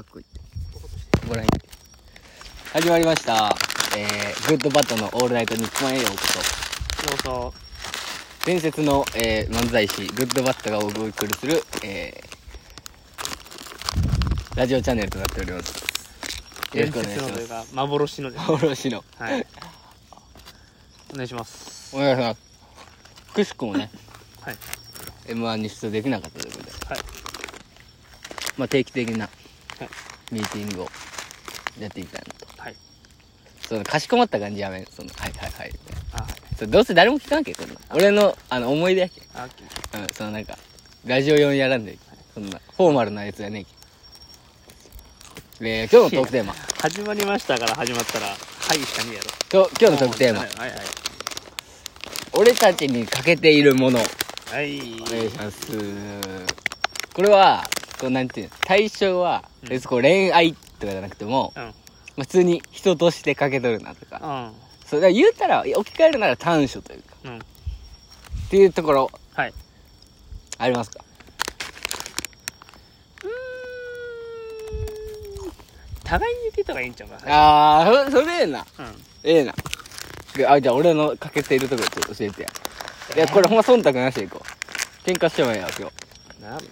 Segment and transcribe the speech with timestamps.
[0.00, 0.26] かっこいい
[1.28, 1.50] ご覧に
[2.72, 3.54] 始まりました。
[3.98, 6.16] えー、グッドバットのオールナイトニッポンへようこ
[7.20, 7.26] そ。
[7.26, 7.54] そうそ
[8.46, 15.74] 伝説の、えー、漫才師グッドバットがお送りする、えー、ラジオチャンネルとなっております。
[16.72, 17.74] うよろしくお願いします。
[17.74, 19.04] 幻の幻の。
[19.18, 19.46] はい。
[21.12, 21.94] お願いします。
[21.94, 22.40] お願いします。
[23.34, 23.90] くしくもね
[24.40, 24.56] はい。
[25.28, 26.98] m 1に出場できなかったということで、はい。
[28.56, 29.39] まあ、定期的なはい
[30.30, 30.88] ミーティングを
[31.78, 32.62] やっていきたいなと。
[32.62, 32.74] はい。
[33.60, 34.86] そのかしこまった感じやめん。
[34.86, 35.70] そのはいはいはい。
[35.72, 36.32] みたいなあはい。
[36.56, 37.74] それどうせ誰も聞かんけんそんな。
[37.94, 39.24] 俺のあの思い出やけん。
[39.34, 39.50] あうん、
[40.12, 40.58] そのなんか、
[41.06, 41.96] ラジオ用にやらんで、
[42.34, 43.70] そんな、フォーマルなやつやねえけ
[45.58, 45.64] ど。
[45.64, 46.54] で、今日のトークテーマ。
[46.80, 48.34] 始まりましたから始まったらは
[48.74, 49.30] いしかねえやろ。
[49.52, 50.40] 今日、今日のトークテーマ。
[50.40, 50.70] はいはい
[52.32, 53.98] 俺たちに欠けているもの。
[53.98, 54.04] は
[54.62, 54.78] い。
[55.00, 55.66] お願いします。
[57.12, 57.64] これは、
[58.00, 61.74] こうなんていうの、対象は、うん別にこう恋愛とかじゃなくても、うんまあ
[62.22, 64.20] 普通に人として欠けとるなとか。
[64.22, 67.40] うんそう、だから言うたら、置き換えるなら短所というか、うんっ
[68.50, 69.52] ていうところ、はい
[70.58, 71.04] ありますか？
[76.04, 78.66] 互いに言ってた方がいいんちゃうかあー、そそれええな。
[78.78, 78.86] うん
[79.22, 79.54] ええな。
[80.34, 82.48] であ、じゃあ俺の欠けているところちょっと教えてや。
[83.16, 85.08] いや、これほんま忖度なしでいこう。
[85.08, 86.42] 喧嘩してもええわ、今日。
[86.42, 86.64] なんだ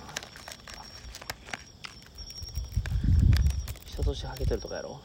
[3.98, 5.00] 人としてはけてるとかやろ？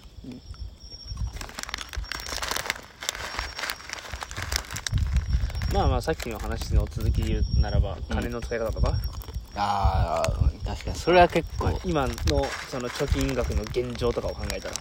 [5.74, 8.94] まあまあさっきの話の続きで言うならば金の使い方とか、
[9.56, 10.96] あー、確かに。
[10.96, 12.14] それは結構、今の
[12.70, 14.76] その貯金額の現状とかを考えたら？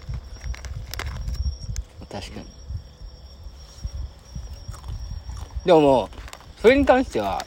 [2.10, 2.46] 確かに。
[5.64, 7.42] でももう、それに関しては、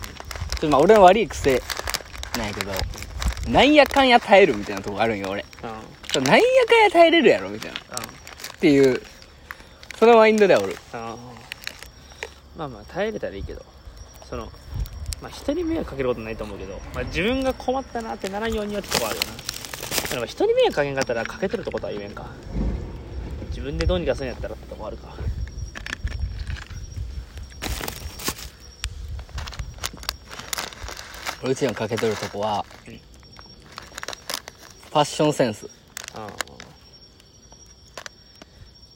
[0.53, 1.61] ちょっとまあ俺の悪い癖
[2.38, 2.71] なんやけど、
[3.52, 5.45] なんやかんや耐えるみたいなとこあるんよ、俺。
[6.21, 7.80] なんやかんや耐えれるやろ、みたいな。
[7.80, 9.02] っていう、
[9.99, 10.75] そのマインドではおる。
[10.94, 10.99] うん
[12.58, 13.65] まあまあ耐えれたらいいけど。
[14.30, 14.52] その
[15.21, 19.31] まあ人に迷惑かけることないと思うけど、まあ、自分が困ったなってならんようにはってとこあるよな。
[20.03, 22.26] だから人に迷惑かけんかったらかけてるってことは言えんか。
[23.49, 25.15] 自分でどうにかするんやったらってとこあるか。
[31.43, 32.93] 俺一番かけとるとこは、うん。
[32.95, 35.70] ファッションセンス。
[36.15, 36.21] うん。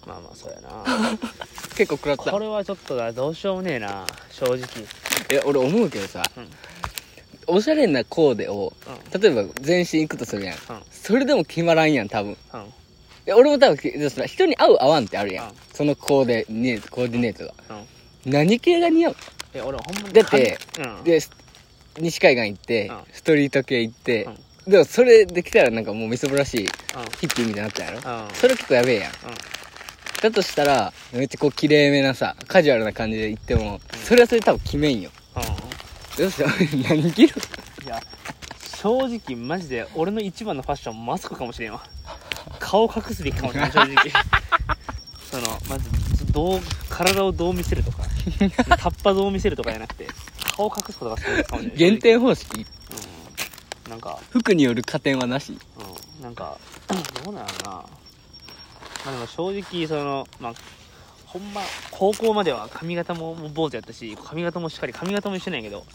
[0.09, 1.17] まあまあそうやな。
[1.75, 2.31] 結構食らった。
[2.31, 2.39] こ。
[2.39, 4.57] れはちょっとなどうしようもねえな正直。
[4.57, 4.61] い
[5.35, 6.49] や、俺思うけどさ、うん。
[7.47, 8.73] おしゃれなコーデを、
[9.13, 9.21] うん。
[9.21, 10.55] 例えば全身行くとするやん。
[10.55, 10.59] うん。
[10.91, 12.33] それでも決まらんやん、多分。
[12.33, 12.73] いうん。
[13.25, 15.49] や俺も多分人に合う合わんってあるやん。
[15.49, 15.55] うん。
[15.73, 17.53] そのコーデ、ね、コーディネートが。
[18.25, 18.31] うん。
[18.31, 19.15] 何系が似合う？
[19.53, 21.03] え俺ほんまにだってうん。
[21.03, 21.29] で、す
[21.97, 22.99] 西海岸行って、うん。
[23.13, 24.27] ストリート系行って、
[24.69, 26.67] でもそれできたらなんかもうみそぼらしいうん。
[27.19, 28.35] ヒッピーみたいになったやろ、うん。
[28.35, 29.11] それ結構やべえやん。
[30.21, 35.11] だとしたら、めっちゃこう綺麗めなさ、カジュアルな感じで行っても、それはそれで多分決めんよ。
[35.35, 35.43] うん。
[36.17, 36.49] どうした
[36.93, 37.33] 何着る
[37.85, 38.01] いや
[38.81, 41.81] 正直マジで俺の一番のファッションマスクかもしれんわ。
[42.59, 43.95] 顔隠すべきかもしれん正直。
[45.31, 48.03] そのまずどう体をどう見せるとか
[48.77, 50.07] タッパどう見せるとかじゃなくて
[50.55, 52.57] 顔隠すことがすごいかもしれない減点方式？
[52.57, 52.65] うん
[53.89, 55.57] なんか服による加点はなし？
[56.19, 56.23] うん。
[56.23, 56.57] なんか
[57.25, 57.51] どうなのな。
[57.65, 57.85] ま
[59.07, 60.53] あでも正直そのまあ
[61.25, 61.61] ほんま
[61.91, 65.85] 高校までは髪型ももう坊主やったし髪型もしっかり髪型も一緒なんやけど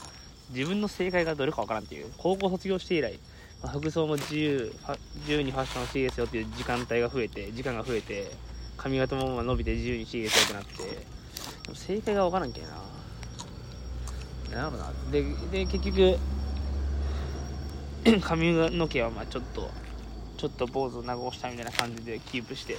[0.50, 2.06] 自分の正解がどれかわからんっていう。
[2.19, 3.19] 高校卒業して以来、
[3.62, 4.75] まあ服装も自由
[5.21, 8.31] 自由にファッションしていいですよっていう時間帯が増えて時間が増えて
[8.76, 11.06] 髪型もまあ伸びて自由にしていいですよってなって。
[11.75, 12.69] 正解がわからんけな。
[14.53, 14.93] なんやろな。
[15.11, 16.19] でで結局
[18.23, 19.71] 髪の毛はまあちょっと
[20.37, 22.77] ちょっと坊主長押したみたいな感じでキープして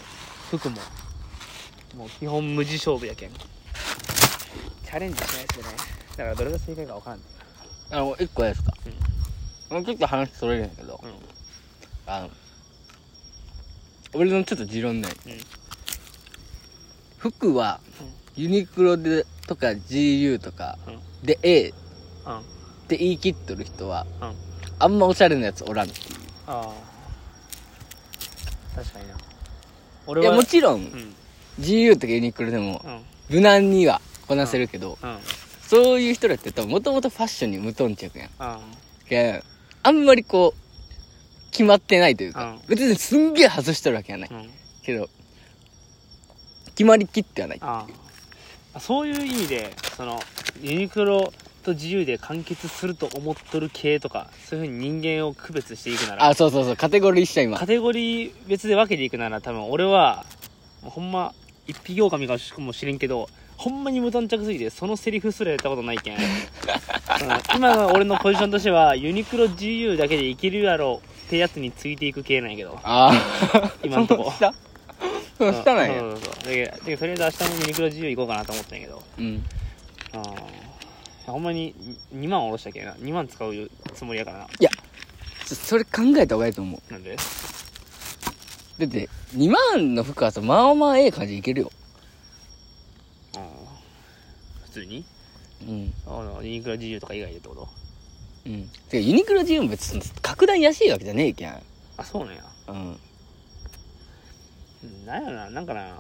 [0.52, 0.78] 服も
[1.97, 3.31] もう基本無地勝負やけん。
[3.31, 5.72] チャレンジしないですよね。
[6.18, 7.19] だからどれが正解か分からん。
[7.91, 8.74] あの一個ですか、
[9.69, 11.12] もうちょっと話それるんやけど、うん。
[12.06, 12.30] あの
[14.13, 15.31] 俺のちょっと持論ね、うん。
[17.18, 17.80] 服は
[18.36, 21.25] ユニクロでとか GU とかうん。
[21.25, 21.74] で A っ
[22.28, 22.88] うん。
[22.88, 24.36] て言い切っとる人は、うん
[24.80, 25.89] あんまおしゃれなやつおらん。
[25.89, 26.06] っていう
[26.48, 26.74] あ
[28.74, 29.16] あ確かにな。
[30.07, 31.16] 俺いはやもちろん、うん。
[31.60, 33.01] GU とかユニクロでもうん。
[33.30, 35.18] 無難にはこなせるけど、うん。
[35.62, 38.30] そういう人らって多分もともとファッションに無頓着やん。
[38.38, 38.60] あ
[39.07, 39.44] けん
[39.83, 42.68] あんまりこう決まってないというか、うん。
[42.68, 44.50] 別にすんげえ外しとるわけはない、うん。
[44.83, 45.10] けど
[46.69, 47.57] 決まりきってはない。
[47.62, 47.88] あ
[48.74, 50.19] あそういう意味でその
[50.62, 51.31] ユニクロ
[51.65, 56.25] と自由で完結すると思っとる系とかそういうふうに人間を区別していくなら。
[56.27, 56.75] あそうそうそう。
[56.75, 57.57] カテゴリーした今。
[57.57, 60.25] カテゴリー別で分けていくなら多分俺は
[60.83, 61.33] ほんま
[61.67, 63.27] 一匹狼かもしれんけど
[63.57, 66.21] ほんまに無頓着すぎてそのセリフすらやったことないけん、うん
[67.56, 72.77] 今の俺のポジションとしてはユニクロ GU だけでいけるやろってやつについていく系なんやけど。
[72.83, 74.53] ああ今んとこ下
[75.38, 79.03] そなんやそうそうそうだけどとりあえず明日もユニクロ GU 行こうかなと思ったんやけど。
[79.18, 79.25] うん。
[79.25, 79.41] うん
[81.25, 81.74] ほんまに
[82.13, 84.48] 2万下ろしたけんな2万使うつもりやからな。
[84.48, 86.92] ちょそれ考えた方がいいと思う。
[86.92, 87.16] なんで？
[87.16, 87.22] だ
[88.86, 91.72] って2万の服はさまあまあええ感じいけるよ。
[93.36, 93.42] うん
[94.66, 95.06] 普通に？
[95.68, 95.94] うん。
[96.07, 97.68] あのユニクロ GU とか以外でってこと？
[98.48, 98.68] うん。
[98.89, 101.62] てかユニクロ自分別に格段安いわけじゃねえけん。
[101.98, 102.44] あそうなんや。
[102.69, 103.00] うん。
[105.06, 105.98] なんやろななんかな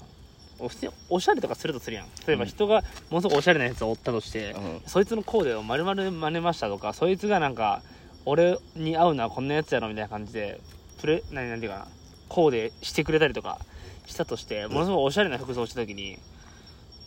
[0.59, 0.77] おし
[1.09, 2.07] おしゃれとかするとするやん。
[2.27, 4.81] 例えば人がものすごくおしゃれなやつをおったとして、うん。
[4.85, 7.81] そいつのコーデを丸々真似ましたとかそいつがなんか
[8.25, 10.59] 俺に合うのはこんなやつやろみたいな感じで
[10.99, 11.87] プレ何なんていうかな？
[12.27, 13.59] コーデしてくれたりとか
[14.07, 16.17] したとしてものすごくおしゃれな服装をした時に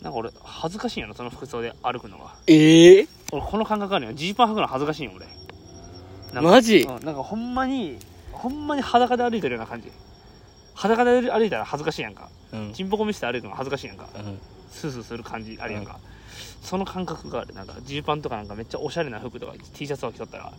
[0.01, 2.35] なんか俺恥ずかしいんやろその服装で歩くのが。
[2.47, 4.13] ええ俺この感覚あるよ。
[4.13, 5.11] ジーパン履くの恥ずかしいんよ
[6.33, 6.41] 俺。
[6.41, 6.81] マジ？
[6.81, 7.97] うんなんかほんまに
[8.31, 9.91] ほんまに裸で歩いてるような感じ
[10.79, 12.29] 裸で歩いたら恥ずかしいやんか。
[12.53, 12.73] うん。
[12.73, 14.07] チンポコ見せて歩くの恥ずかしいやんか。
[14.15, 14.39] うん。
[14.71, 15.99] スースーする感じあるやんか、
[16.61, 17.53] その感覚がある。
[17.53, 20.53] なんかジーパンとかなんかめっちゃおしゃれな服とか T シャツを着とったら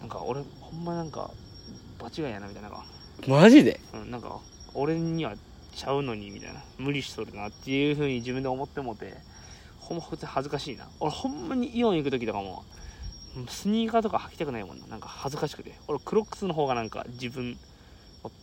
[0.00, 1.30] なんか俺ほんまなんか
[2.00, 2.70] 場違いやなみたいな。
[3.28, 3.78] マジで？
[3.94, 4.40] うん、なんか
[4.74, 5.34] 俺には
[5.72, 6.64] ちゃうのにみたいな。
[6.78, 9.14] 無理しとるなっていうふうに自分で思ってもて
[9.78, 10.88] ほんま普通に恥ずかしいな。
[10.98, 12.64] 俺ほんまにイオン行く時とかも
[13.48, 14.86] スニーカーとか履きたくないもんな。
[14.88, 15.74] なんか恥ずかしくて。
[15.86, 17.56] 俺クロックスの方がなんか自分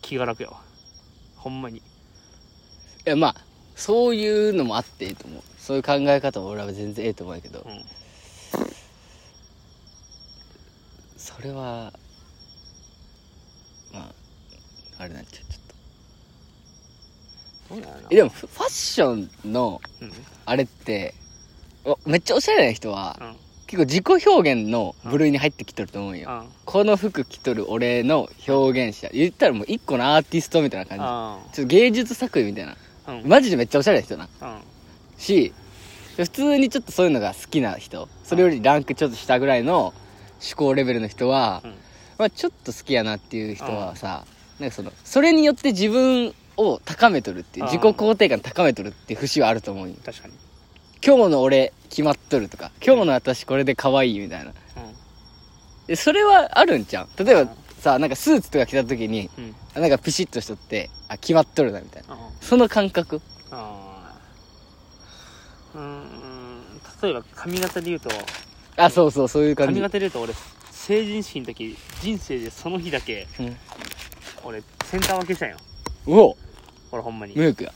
[0.00, 0.62] 気が楽やわ
[1.48, 1.78] ほんまに。
[1.78, 1.80] い
[3.04, 3.36] やまあ
[3.74, 5.42] そういうのもあっていいと思う。
[5.58, 7.84] そういう考え方も俺は全然ええと思うけど、うん。
[11.16, 11.92] それは
[13.92, 14.12] まあ
[14.98, 20.12] あれなんちゃうちょっどうなでもフファッションのうん。
[20.44, 21.14] あれって
[21.84, 23.36] おめっちゃおしゃれな人はうん
[23.68, 26.48] 結構自己表現の部類に入ってきとると思うよ、うん。
[26.64, 29.10] この服着とる俺の表現者。
[29.12, 32.76] 言ったらもう一個のアーティストみたいな感あじちょっと芸術作品みたいな。
[33.08, 33.28] うん。
[33.28, 34.26] マジでめっちゃおしゃれな人な。
[34.40, 34.58] うん。
[35.18, 35.52] し
[36.16, 39.94] 普通にちょっとそういうのが好きな人それよりランクちょっと下ぐらいの思
[40.56, 41.74] 考レベルの人は、うん。
[42.16, 44.24] まあ、ちょっと好きやなっていう人はさ、
[44.58, 47.70] なんかそのそれによって自分を高めとるっていううん。
[47.70, 49.94] 自己肯定感高めとるっていう節はあると思うよ。
[50.02, 50.32] 確かに
[51.04, 54.52] 今日の俺決まっとるとか今日の私これで可愛いみたいな。
[55.96, 57.24] それはあるんちゃう？
[57.24, 57.50] 例えばうん。
[57.78, 59.54] さなんかスーツとか着た時にんうん。
[59.74, 62.14] あなんかピシッとしとってあ決まっとるなみたいな。
[62.14, 62.20] うん。
[62.40, 63.16] その感覚？
[63.16, 66.80] うーん。
[67.02, 68.10] 例えば髪型で言うと。
[68.76, 70.34] あそうそうそういう感髪じ型で言うと俺
[70.70, 73.56] 成人式の時人生でその日だけうん。
[74.44, 75.56] 俺センター分けしたんよ。
[76.06, 76.18] う。
[76.18, 76.36] お
[76.90, 77.34] 俺ほんまに。
[77.34, 77.72] 無欲や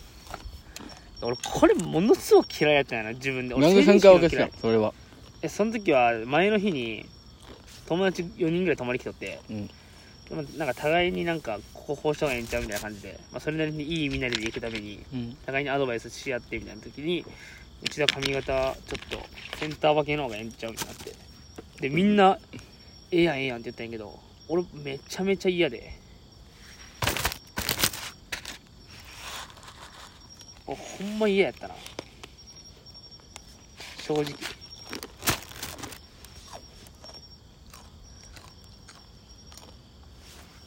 [1.27, 3.55] 俺これものすごく嫌いやったんやな自分で。
[3.55, 4.53] 俺なんで成旋回分けしたの？
[4.61, 4.93] それは。
[5.43, 7.07] えその時は前の日に
[7.87, 9.41] 友達4人ぐらい泊まり来とって。
[9.51, 9.67] うん。
[9.67, 9.73] で
[10.35, 15.37] もなんか互いになんかこここうした方がいいんちゃうみたいな感じで、まあ、それなりにいいみんなで行くためにうん。
[15.45, 17.25] 互いにアドバイスし合ってみたいな時に
[17.83, 18.75] うちは髪型ちょっ
[19.11, 21.13] とセンター分けの方がええんちゃうみたいになって。
[21.81, 22.39] でみんな
[23.11, 25.93] 「ええやんええやん」って言ったんやけど俺めちゃめちゃ嫌で
[30.73, 31.75] 俺ほんま嫌やったな。
[33.99, 34.25] 正直。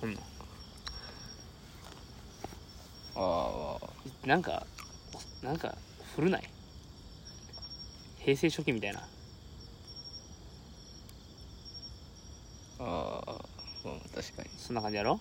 [0.03, 0.17] うん
[3.17, 4.65] ああなんか
[5.41, 5.75] なんか
[6.15, 6.43] 古ない？
[8.19, 8.99] 平成初期みたいな。
[12.79, 13.31] ああ
[13.85, 14.49] うん確かに。
[14.57, 15.19] そんな感じやろ？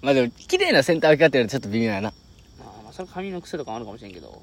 [0.00, 2.12] まあでも綺麗なセンター分け方やるとちょっと微妙やな
[3.06, 4.42] 髪の癖とかもあるかもしれんけど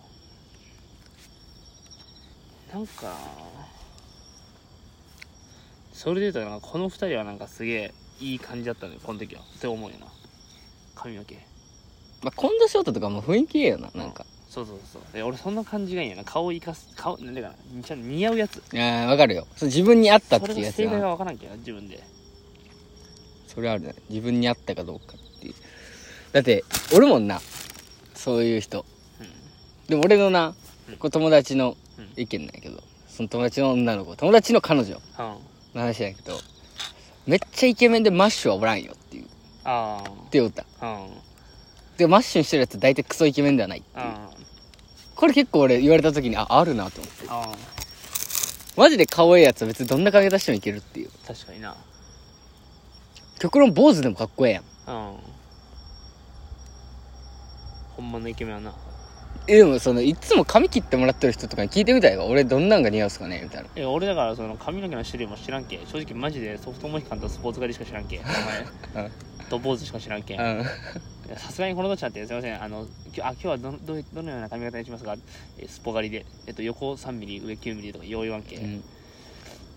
[2.73, 3.15] なんか
[5.93, 10.07] それで言うとなんかこの二人はなんかすげえいい感じだったのよこの時はって思うよな
[10.93, 11.35] 髪の毛
[12.21, 22.01] まあコンドショートとかも雰囲気ええよななんかそうそうそうで俺そんな感じがいいんやな顔生かす顔なんでかなちゃ似合うやついやわかるよそ自分に合ったっていうやつは正解が分からんけどな自分で
[23.47, 25.53] それあるね自分に合ったかどうかっていう
[26.31, 27.39] だっておるもんな
[28.25, 28.85] そういう人。
[29.19, 29.87] うん。
[29.87, 30.55] でも俺のな
[30.89, 30.97] うん。
[30.97, 32.09] こう友達のうん。
[32.21, 34.97] 意見なんやけどその友達の女の子友達の彼女うん。
[34.97, 35.37] の
[35.75, 36.37] 話やけど
[37.27, 39.25] めっちゃイケメンでマッシュはおらんよっていう。
[39.25, 39.27] っ
[39.63, 40.65] あて言った。
[40.81, 41.09] あうん。
[41.97, 44.05] でマッシュにしてるやつ大体クソイケメンではないっていう。
[44.05, 44.29] あ
[45.15, 47.25] これ結構俺言われた時にああるなと思って。
[47.29, 47.51] あ
[48.75, 51.09] マジで可愛いやつは別にどんな髪型してもいけるっていう。
[51.27, 51.75] 確かにな。
[53.39, 54.63] 極論坊主でもかっこええやん。
[54.87, 55.17] うん
[57.95, 58.73] ほんまのイケメンはな。
[59.47, 62.25] えでもそのいつも髪切ってもらってる人とかに聞いてみたいわ。
[62.25, 65.79] 俺どんなんが似合うっすかねみたいなえ俺だからその髪の毛の種類も知らんけ。
[65.85, 68.19] 正直マジでソフトモヒカンとスポーツ刈りしか知らんけ
[68.93, 69.05] お前。
[69.05, 69.11] うん。
[69.49, 70.35] と坊主しか知らんけ
[71.37, 72.63] さすがにこのどっちゃってすいません。
[72.63, 75.15] あのきあ今日はどどどのような髪型にしますか？
[75.59, 78.83] えスポ刈りで、えっと、横3ミリ上9ミリとかよう言わんけ、うん。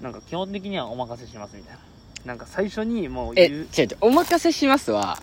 [0.00, 1.80] なんか基本的にはお任せしますみたいな。
[2.24, 3.60] なんか最初にもうえ言う。
[3.76, 3.96] 違う違う。
[4.00, 5.18] お任せしますわ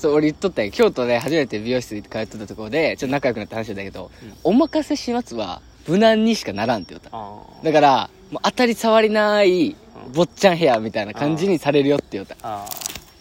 [0.00, 4.32] そう俺言っとったよ京都で初めて美容室に通ってたところでちょっと仲良くなった話だけど、うん。
[4.44, 7.64] お任せしますは無難にしかならんって言ったあー。
[7.66, 9.76] だからもう当たり障りない
[10.06, 10.12] うん。
[10.12, 12.34] 坊ちゃんヘアみたいな感じにされるよって言った。
[12.42, 12.66] あ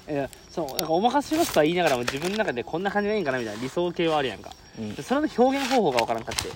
[0.08, 0.14] ー。
[0.14, 4.52] いやそうなんかお任せしますとは言いながらも自分の中でこんな感じがいいんかなみたいな理想形はあるやんか。
[4.80, 4.96] うん。
[4.96, 6.50] でそれの表現方法がわからんかって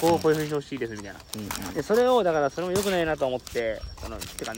[0.00, 1.20] こうこういうふうにしてほしいですみたいな。
[1.36, 4.52] うんでそれをだからそれも良くないなと思ってそのてか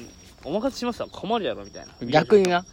[0.45, 1.93] お任せしますとは困るやろみたいな。
[2.09, 2.65] 逆にな。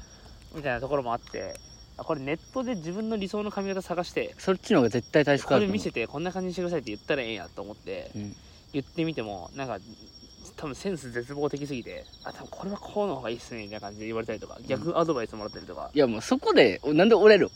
[0.55, 8.35] みたいなところもあってあこれネットで自分の理想の髪型探してそっちの方が絶対大切かこれ見せてこんな感じにしてくださいって言ったらええんやと思ってうん。
[8.73, 9.79] 言ってみてもなんか
[10.57, 17.49] 多分センス絶望的すぎてあ多分これはこうの方がいいっすねみたいな感じで言われたりとか逆アドバイスもらったりとか、いやもうそこでおなんで折れる？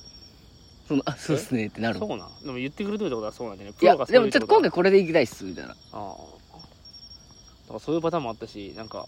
[0.87, 2.43] そのあそうっすねってなるそうなん？
[2.43, 3.73] でも言ってくれてるってことはそうなんでね。
[3.79, 5.71] いやがそうでもちょっと今回これでいきたいっすみたいな。
[5.71, 5.97] ああ。
[6.01, 9.07] だからそういうパターンもあったしなんか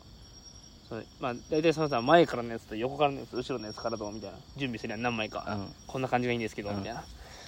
[0.94, 4.38] それまあ大体そのさ前からのやつと横からのやつ後ろのやつからどうみたいな。
[4.58, 5.74] 準備するには何枚か、うん。
[5.88, 6.78] こんな感じがいいんですけど、うん。
[6.78, 7.04] みたいな。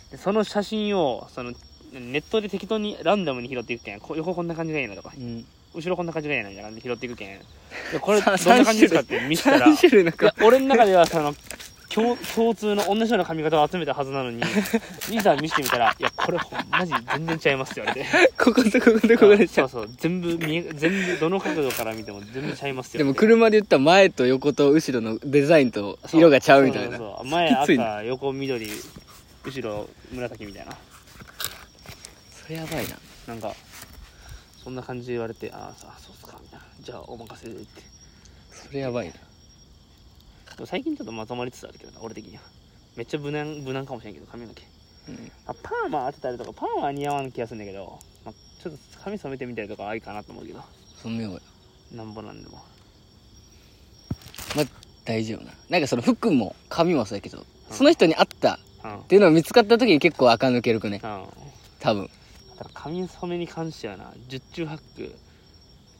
[0.09, 1.51] でその写真をその
[1.91, 5.13] ネットで適当にランダムに拾っていくけんこ横こんな感じがいいなとか。
[5.15, 5.45] うん。
[5.75, 7.39] 後ろこんな感じがいいなみたいな感じで拾っていくけん。
[7.91, 11.35] でこれどさんな感じですかって見せたら3種類のいや俺の中ではその
[11.95, 14.41] 共共通の同じような髪型を集めたはずなのに
[15.09, 26.97] いざ見せてみたら「いやこれほんマジ全然ちゃいます」って言われてこことこことここでそうそう全部見え全部どの角度から見ても全部ちゃいますってでも車で言ったら前と横と後ろのデザインと色がちゃうみたいな。
[26.97, 27.25] そうそうそう。
[27.27, 28.69] 前赤横緑
[29.45, 30.77] 後ろ紫みたいな。
[32.31, 32.97] それやばいな。
[33.27, 33.55] なんか
[34.63, 36.65] そんな感じで言われてああそうっすかみたいな。
[36.81, 37.81] じゃあお任せでって。
[38.51, 39.13] それやばいな
[40.63, 42.43] 最近ちょっとまとまりつつあるけどな俺的には。
[42.95, 44.63] めっちゃ無難無難かもしれんけど髪の毛。
[45.09, 45.31] うん。
[45.47, 48.33] あパーマ当てたりとかパーマは似合わん気がするんだけど、まあ、
[48.63, 50.61] ちょっと髪染めてみたりとかはいいかなと思うけど。
[51.01, 51.39] そんなようや
[51.91, 52.63] なんぼなんでも。
[54.55, 54.65] まあ
[55.03, 55.51] 大丈夫な。
[55.69, 58.99] なんかその服も髪もそうやけどその人に合ったうん。
[58.99, 61.01] っていうのが見つかった時に結構垢抜けるくね。
[61.03, 61.25] うん。
[61.79, 62.09] 多分。
[62.57, 65.11] ただ髪染めに関してはな十中八九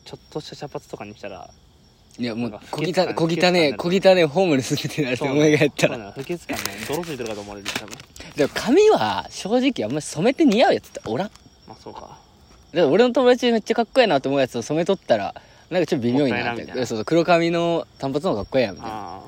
[0.05, 1.49] ちょっとした茶髪とかにしたら
[2.17, 5.95] いやもう小汚小汚ね小汚ねホームレスみたいになると思いがやったら。
[5.95, 6.63] そうなの不潔感ね。
[6.87, 7.97] 泥ついてるかと思われる多分
[8.35, 11.31] でも髪は正直あんまり染めて似合うやつっておらん。
[11.67, 12.17] まあそうか。
[12.71, 15.35] でも俺の友達めっちゃかっこいいなと思うやつを染めとったら
[15.69, 18.95] なんかちょっと微妙になっもったいなみたいそうそう黒髪の短髪の方がかっこいいやんみたいな。
[18.95, 19.21] あ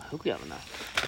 [0.00, 0.56] あ服やろな。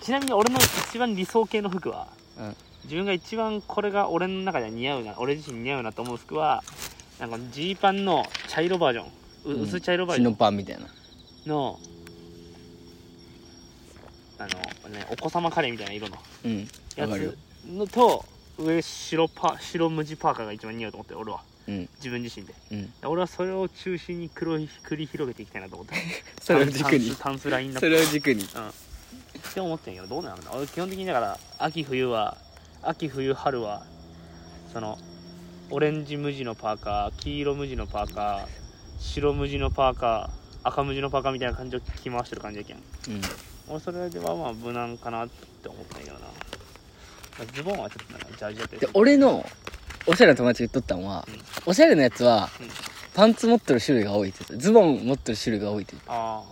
[0.01, 2.57] ちなみに俺の一番理想系の服はうん。
[2.85, 6.65] 自分が一番これが俺の中では似合うな俺自身に似合うなと思う服は
[7.21, 9.07] なんかジーパンの茶色バージョン
[9.45, 10.35] 薄茶色バージョン。
[10.37, 10.87] パンみたいな。
[11.47, 11.79] の、
[14.39, 14.47] あ
[14.89, 16.17] のねお子様カレーみたいな色の。
[16.45, 16.69] うん。
[16.97, 17.33] やわかるよ。
[17.33, 18.25] つのと
[18.59, 21.43] 上白パ白無地パーカーが一番似合うと思ってる俺は。
[21.69, 21.89] うん。
[21.97, 22.55] 自分自身で。
[22.73, 22.93] うん。
[23.05, 25.95] 俺はそれを中心に黒い繰り広げていきたいなと思って。
[26.41, 27.15] それを軸に。
[27.17, 28.45] タンスラインナッそプれを軸に。
[28.45, 32.37] って思ってんけどどうなのな俺基本的にだから秋冬は
[32.83, 33.85] 秋冬春は
[34.73, 34.99] その
[35.71, 38.62] オレンジ無地のパーカー黄色無地のパーカー
[39.03, 42.77] 白無地のパーカー赤無地のパーカーみたいな感じを着回してる感じやけん。
[42.77, 42.83] うん。
[43.69, 46.27] 俺それではまあ無難かなって思ったんやけどな。
[47.53, 49.45] ズボンはちょっとなんかジャージだったりすでる俺の
[50.07, 51.27] おしゃれな友達が言っとったんは、
[51.67, 52.69] おしゃれなやつは、うん。
[53.15, 54.61] パンツ持ってる種類が多いって言ってた。
[54.61, 56.43] ズボン持ってる種類が多いって言ってあ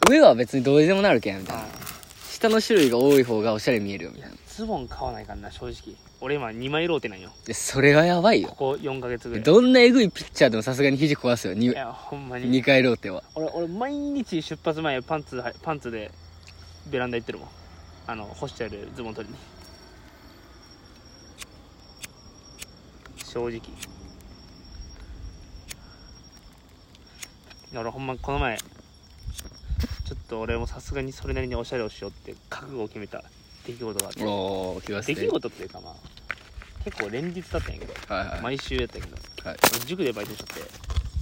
[0.00, 1.64] た上は別にどうにでもなるけんみたいな。
[2.30, 4.36] 下の種類が多い方がおしゃれに見えるよみたいな。
[4.46, 7.30] ズボン買わないかんな正直俺今2枚ローテなんよ。
[7.44, 8.48] でそれがやばいよ。
[8.50, 9.44] ここ4ヶ月ぐらい。
[9.44, 11.52] どんなエグいピッチャーでもさすがに肘壊すよ。
[11.52, 12.48] い 2, やほんまに。
[12.60, 13.24] 2回ローテは。
[13.34, 16.12] 俺俺毎日出発前パンツはパンツで
[16.86, 17.48] ベランダ行ってるもん。
[18.06, 19.38] あの干してあるズボン取りに。
[23.24, 23.60] 正直。
[27.74, 33.24] 俺ほんまこの前ちょっと俺もさすがにそれなりにおしゃれをしようって覚悟を決めた
[33.66, 34.20] 出来事があって。
[35.14, 35.94] 出来事っていうかまあ
[36.84, 38.40] 結構連日だったんやけどはいはい。
[38.40, 39.56] 毎週やったけどはい。
[39.76, 40.70] 俺塾でバイトしとって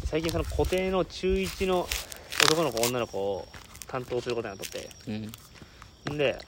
[0.07, 1.89] 最近その固定の中1の
[2.45, 3.49] 男の子女の子を
[3.87, 4.89] 担当することになっとって
[6.09, 6.15] うん。
[6.15, 6.39] んで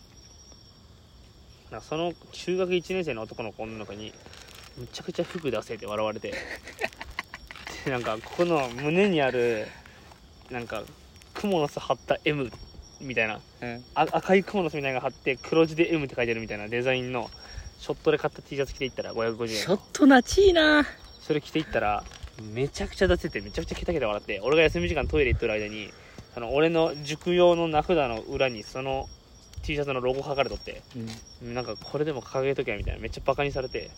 [1.70, 4.12] なんかその中学1年生の男の子女の子に
[4.76, 6.34] むちゃくちゃ服出せって笑われて
[7.86, 9.66] なんかここの胸にある
[10.50, 10.82] なんか
[11.34, 12.50] クモの巣貼った M
[13.00, 13.84] みたいなうん。
[13.94, 17.30] あ赤いクモの巣みたいなのが貼って黒字で M って書いてあるみたいなデザインの
[17.78, 19.66] ショットで買った T シャツ着ていったら550円。
[19.66, 20.84] ちょっとなちいな
[21.20, 22.04] それ着ていったら
[22.52, 25.90] めちゃくちゃ出せてめちゃくちゃケタケタ笑って俺が休み時間トイレ行ってる間に
[26.34, 29.08] あの俺の塾用の名札の裏にその
[29.62, 30.82] T シャツのロゴ書かれとって
[31.42, 31.54] うん。
[31.54, 33.90] なんかこれでも掲げとけみたいなめっちゃバカにされて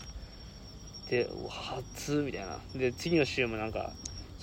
[1.09, 2.59] で初みたいな。
[2.75, 3.91] で次の週もなんか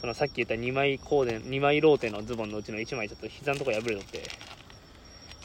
[0.00, 4.22] そのさっき言った2枚コーデン2枚ローテのズボンのうちの1枚ちょっと膝のとこ破れとって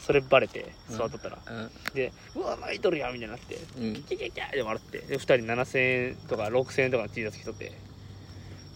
[0.08, 1.70] それバレて座っとったら、うん。
[1.92, 5.00] でうわ泣いとるやんみたいになってうんキャキャキャで笑って。
[5.00, 7.64] で2人7000円とか6000円とかの T シャツ着とって。
[7.66, 7.74] で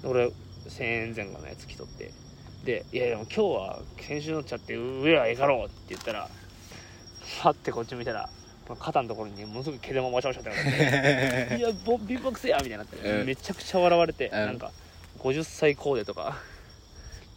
[0.05, 2.11] 俺1000円前後のやつ着とって。
[2.67, 6.29] で「いやいや今日は先週のっちゃって上はええかろう」って言ったら
[7.43, 8.29] パッてこっち見たら
[8.79, 13.27] 肩のところにものすごい毛玉わしゃわしゃってなって「いやボビーボックスや!」みたいになって、うん。
[13.27, 14.33] めちゃくちゃ笑われて、ん。
[14.33, 14.71] なんか
[15.21, 16.37] 50歳コーデとか。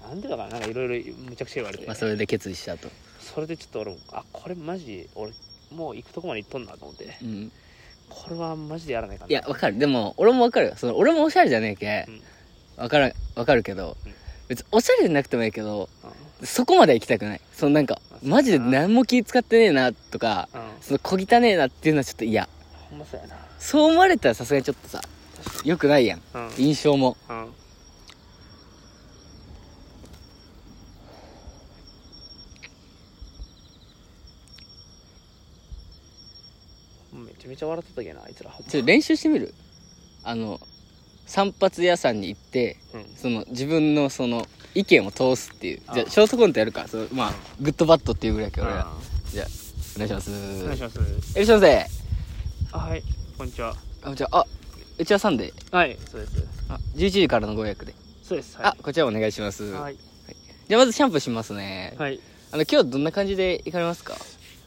[0.02, 2.90] なんでだかななんかいろいろむちゃくちゃ言われて、まあそれで決意したと
[3.34, 5.32] それでちょっと俺もあこれマジ俺
[5.72, 7.18] もう行くとこまで行っとんなと思って。
[7.24, 7.52] うん。
[8.08, 9.30] これはマジでやらないかな。
[9.30, 9.80] いやわかる。
[9.80, 10.68] でも俺もわかる。
[10.68, 12.06] よその俺もおしゃれじゃねえけ。
[12.08, 12.84] うん。
[12.84, 14.14] わからんわかるけどうん。
[14.48, 15.90] 別におしゃれじゃなくてもいいけど
[16.40, 16.48] うん。
[16.48, 17.42] そこまでは行きたくない。
[17.52, 20.62] そのなんかあそうマジで何も気使ってねえなとかうん。
[20.82, 22.48] その小汚ねえなっていうのはちょっと嫌。
[22.90, 23.36] ほんまそうやな。
[23.60, 25.02] そう思われたらさすがにちょっとさ
[25.64, 26.22] よくないやん。
[26.34, 26.52] うん。
[26.58, 27.18] 印象も。
[27.30, 27.66] うん
[37.16, 38.50] めちゃめちゃ笑ってたけどなあいつら。
[38.50, 39.54] ちょっと練習してみる？
[40.24, 40.60] あの
[41.28, 43.06] 散髪屋さんに行ってうん。
[43.16, 45.82] その自分のその意見を通すっていう。
[45.94, 46.88] じゃああショートコントやるか。
[46.88, 48.86] そのまあグッドバットっていうぐらいやけど俺らう
[49.30, 49.48] じゃあ
[49.96, 50.32] お願いします。
[50.32, 50.98] んお願いします。
[50.98, 51.02] い
[51.36, 51.88] らっしゃいませ
[52.72, 53.04] あはい。
[53.38, 53.76] こんにちは。
[54.02, 54.46] あじゃああ
[54.98, 56.44] うちはサンデーはいそうです。
[56.70, 58.58] あ11時からのご予約で、そうです。
[58.60, 59.98] あこちらお願いします、はい。
[60.68, 62.20] じゃあまずシャンプーしますね、はい。
[62.52, 64.16] あの今日どんな感じで行かれますか？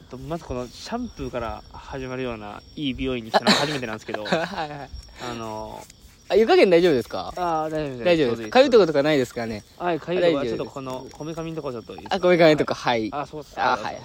[0.09, 4.91] とまずこのシャンプーから始まるようないい美容院に来たのは初めてなんですけど はいはい。
[5.31, 5.83] あの
[6.31, 7.33] あ湯加減大丈夫ですか？
[7.37, 8.51] ああ大丈夫大丈夫ですか？
[8.51, 9.64] かゆいとことかないですかね？
[9.79, 12.16] はいかゆいとこはちょっとこのこめかみのとこちょっといいですか？
[12.16, 12.75] あごめんごめんとか。
[12.75, 13.09] はい。
[13.12, 13.97] あそうっすあはいはい。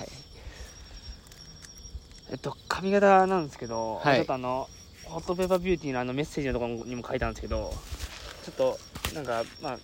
[2.32, 4.18] えっと髪型なんですけど、はい。
[4.18, 4.70] ちょっとあの
[5.06, 7.74] ホットペーパービューティーのあのメッセージのところにも書いたんですけど
[8.46, 8.80] ちょっと
[9.14, 9.78] なんかまあ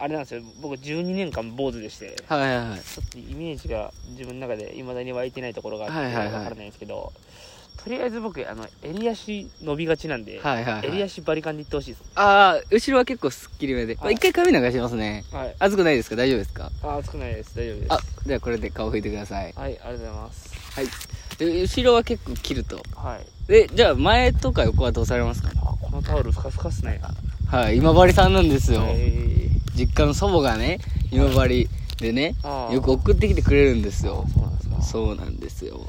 [0.00, 0.42] あれなんですよ。
[0.60, 2.16] 僕12年間坊主でして。
[2.26, 2.80] はいはいはい。
[2.80, 6.32] ちょっとイメージが自分の中でいまだに湧いてないところがあってはいはいはい。
[6.32, 7.12] わからないんですけど、
[7.84, 12.04] とりあえず僕あの襟足伸びがちなんで、はいはい、はい、襟足バリカンでいってほしいです。
[12.14, 15.24] ああ後ろは結構すっきりめで、まあはい一回髪流しますね。
[15.32, 15.54] はい。
[15.58, 16.16] 熱くないですか？
[16.16, 16.70] 大丈夫ですか？
[16.82, 17.56] あ熱くないです。
[17.56, 17.92] 大丈夫です。
[17.92, 19.44] あではこれで顔拭いてください。
[19.44, 20.54] はいありがとうございます。
[20.74, 20.86] はい。
[21.38, 22.82] で後ろは結構切ると。
[22.94, 23.26] はい。
[23.48, 25.50] でじゃあ前とか横はどうされますか？
[25.56, 27.00] あこのタオルふかふかっすね。
[27.48, 29.48] はい今治さんなんですよ、え
[29.80, 30.78] 実家の祖母がね
[31.10, 32.34] 今治でね
[32.70, 34.26] よく送ってきてくれるんですよ。
[34.78, 35.80] あそうなんですよ。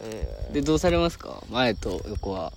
[0.00, 0.52] えー。
[0.52, 1.42] でどうされますか？
[1.50, 2.52] 前と横は。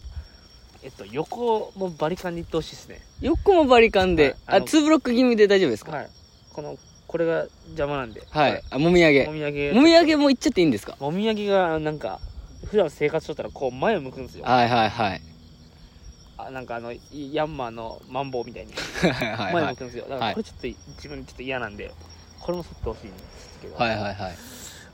[0.83, 2.99] えっと横もバリカンでいってほしいですね。
[3.21, 4.35] 横もバリカンで、はい。
[4.47, 5.93] あのあツーブロック気味で大丈夫ですか？
[5.93, 6.09] はい。
[6.51, 8.21] このこれが邪魔なんで。
[8.29, 9.25] はい、あもみあげ。
[9.25, 9.71] もみあげ。
[9.71, 10.97] もみあげもいっちゃっていいんですか？
[10.99, 12.19] もみあげがなんか
[12.65, 14.45] 普段生活しとったらこう前を向くんですよ。
[14.45, 15.21] はいはいはい。
[15.21, 15.21] あ
[16.51, 19.53] なんかあのヤンマーのマンボウみたいにはいはい。
[19.53, 20.05] 前を向くんですよ。
[20.09, 21.91] だからこれちょっと自分ちょっと嫌なんで
[22.39, 24.37] これも剃ってほしいんですけど、はいはいはい。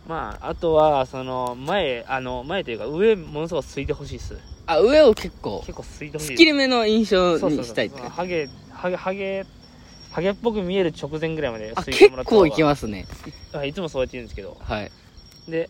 [0.07, 4.37] まああとはその前あの前というか上ものすごくすいてほしいです。
[4.65, 6.27] あ上を結構結構すいてほしい。
[6.27, 7.99] すっきりめの印象にしたいって。
[8.01, 9.45] ハゲハゲハゲ
[10.11, 13.05] ハゲっぽく見える直前ぐらいまであすいて結構いきますね。
[13.53, 14.57] はいいつもそうやって言うんですけど。
[14.59, 14.91] はい。
[15.47, 15.69] で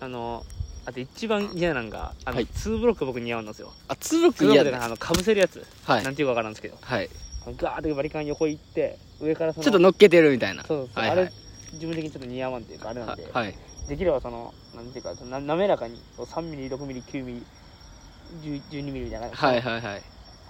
[0.00, 0.44] あの
[0.90, 2.46] あと一番嫌なのがあの、はい。
[2.48, 3.72] ツーブロック僕似合うんですよ。
[3.86, 4.84] あツーブロッツーブロック嫌だクで。
[4.84, 6.04] あのかぶせるやつ、はい。
[6.04, 6.76] なんていうかわからんですけど。
[6.80, 7.08] はい。
[7.56, 10.64] ガーってバリカン横行って上からそのちょっと乗っけてるみたいな。
[10.64, 11.18] そうそうそう、はいはい。
[11.18, 11.32] あれ
[11.74, 13.54] 自分的にちょっと似合わんっていうかあれなんで、ははい。
[13.88, 17.42] できればそのなんていうかな滑らかに3ミリ6ミリ9ミリ
[18.42, 20.02] 10 12ミリみたいな、はいはいはい。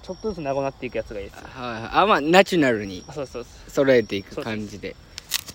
[0.03, 1.45] ちょっとずつなくなっていくやつがいいです。
[1.45, 1.91] はいはい。
[1.93, 4.97] あまあナチュラルにあそうそうそう揃えていく感じで。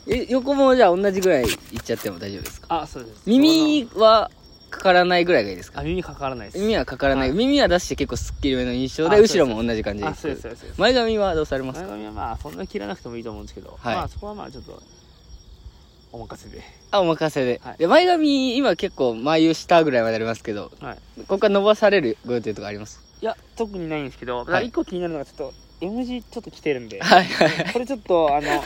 [0.07, 1.49] え横もじゃあ同じぐらいいっ
[1.83, 2.81] ちゃっても大丈夫ですか？
[2.81, 3.23] あそうです。
[3.25, 4.29] 耳は
[4.75, 5.79] かからないぐらいがいいですか？
[5.79, 6.59] あ耳かからないです。
[6.59, 7.37] 耳はかからない、はい。
[7.37, 9.37] 耳は出して結構すっきりめの印象であそうです。
[9.37, 10.03] 後ろも同じ感じ。
[10.03, 10.61] であそうですそうです。
[10.61, 11.87] そうです前髪はどうされますか？
[11.87, 13.95] 前髪はまあそんな切らなくてもいいと思うんですけど、はい。
[13.95, 14.81] まあそこはまあちょっと
[16.11, 16.61] お任せで。
[16.91, 17.77] あお任せで,、はい。
[17.77, 20.95] で前髪今結構眉下ぐらいまでありますけどはい。
[21.21, 23.01] ここから伸ばされるご予定とかあります？
[23.21, 24.67] いや特にないんですけど、はい。
[24.67, 25.53] 一個気になるのがちょっと
[25.85, 26.99] M 字ちょっと来てるんで。
[27.01, 27.73] はいはい。
[27.73, 28.65] これちょっとあの 好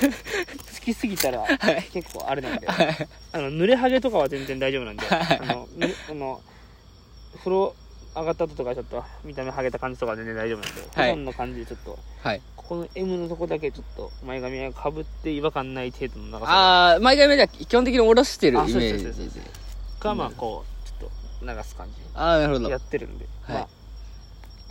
[0.84, 1.84] きすぎたらはい。
[1.94, 3.08] 結構あれなんで、はい。
[3.34, 6.42] あの濡れハゲとかは全然大丈夫なんで、はいあのぬあの
[7.40, 7.76] 風呂
[8.16, 10.90] 上がった後とかちょっと見た目ハゲた感じとかは全然大丈夫なんで、はい。
[10.90, 12.42] 普段の感じでちょっとはい。
[12.56, 16.52] ここの M のとこだけちょっと前髪がかぶって違和感ない程度の長さ。
[16.52, 19.04] ああ前髪は基本的に下ろしてるイあメージ。
[19.04, 19.44] そうそうそうそう
[20.04, 23.56] がまあこうちょっと流す感ああなるほじやどってるんで、はい。
[23.58, 23.68] まあ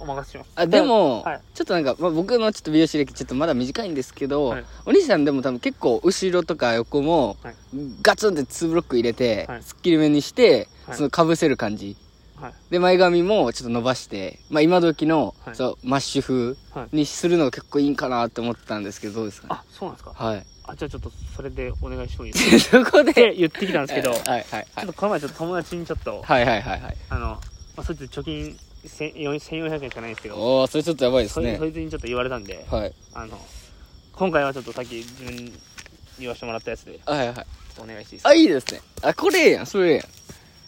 [0.01, 0.51] お任せします。
[0.55, 1.41] あでも、はい。
[1.55, 4.65] ちょっとなんか、まあ、僕のちょっと美容師歴ちょっとまだ短いんですけど、はい。
[4.87, 7.55] お兄さんでも多分結構後ろとか横も、はい。
[8.03, 9.63] ガツンって2ブロック入れて、はい。
[9.63, 10.97] すっきりめにして、はい。
[10.97, 11.97] そのかぶせる感じ。
[12.41, 12.53] はい。
[12.71, 15.57] で前髪もちょっと伸ばして、まあ、今時の、はい。
[15.57, 16.97] そうマッシュ風はい。
[16.97, 19.55] にするのが結構いいんかなって思ったんですけどどうですかね？
[19.61, 20.13] あそうなんですか？
[20.15, 20.47] はい。
[20.71, 22.85] あじゃあちょっとそれでお願いしてもいいですか？
[22.87, 23.35] そこで？
[23.35, 24.67] 言ってきたんですけど、はいちはいはい。
[24.79, 26.97] ょっとこの前ちょっと友達にちょっと、はいはいはいはい。
[27.09, 27.41] あの、ま
[27.79, 31.57] あ、そいつ貯金千1400円しかないんですけど、おおそれちょっとやばいですね。
[31.59, 32.95] そいつにちょっと言われたんで、はい。
[33.15, 33.39] あの、
[34.13, 35.53] 今回はちょっとさっき自分に
[36.19, 37.47] 言わせてもらったやつで、はいはい
[37.81, 38.29] お願いしていいですか？
[38.31, 38.81] あいいですね。
[39.03, 39.67] あこれええやん。
[39.67, 40.05] それええやん。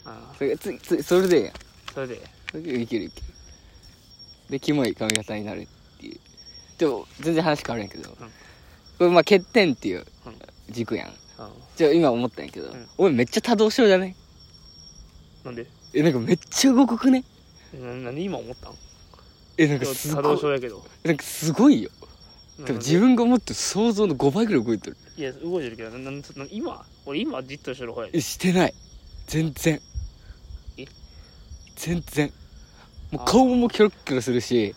[0.06, 1.54] あそれつつそれでええやん。
[1.94, 2.20] それで、
[2.50, 3.26] それでいけるいける。
[4.50, 5.66] でキモい髪型になるっ
[6.00, 6.18] ていう。
[6.78, 8.16] でも全然話変わるんやけど、こ
[9.00, 10.34] れまあ欠点っていううん。
[10.70, 11.08] 軸やん。
[11.38, 12.88] あじゃあ今思ったんやけど、ん。
[12.98, 14.14] 俺めっちゃ多動症じゃね？
[15.44, 15.66] なんで？
[15.94, 17.24] えなんかめっちゃ動くくね？
[17.74, 18.74] ななんで今思ったん？
[19.58, 20.34] えなんかす多ごい。
[20.34, 20.84] 動症やけど。
[21.04, 21.90] なんかすごいよ。
[22.60, 24.96] 多分自分が思ってる想像の5倍ぐらい動いてる。
[25.16, 28.20] いや、動いてるけど、ななんな今俺今じっとしてる方やでえ。
[28.20, 28.74] してない。
[29.26, 29.80] 全然。
[30.76, 30.84] え？
[31.76, 32.32] 全然。
[33.10, 34.74] もうあ顔もキョロッキョロするし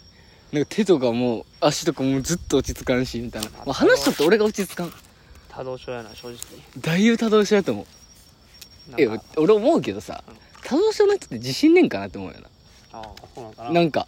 [0.51, 4.93] なんか手とかも足とかもずっと落ち着かんしみたいな、まあ、話しとって俺が落ち着かん。
[5.49, 6.37] 多動症やな、正直。
[6.79, 7.85] だいぶ多動症やと思う。
[8.97, 9.23] えなんか。
[9.37, 10.35] 俺思うけどさうん。
[10.63, 12.47] 多動症の人って自信ねんかなって思うよな
[12.93, 13.63] な。
[13.65, 14.07] ななんか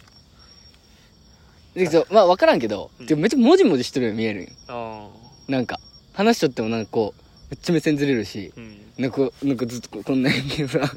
[1.74, 5.10] でそうまあ分からんけど、めっちゃもじもじしてるように見えるん
[5.46, 5.78] なんか
[6.14, 8.78] 話しとってもなんかこうめっちゃ目線ずれるしあ、うん。
[8.96, 10.78] なんかなんかずっとこんなんやけどさ。
[10.80, 10.90] なん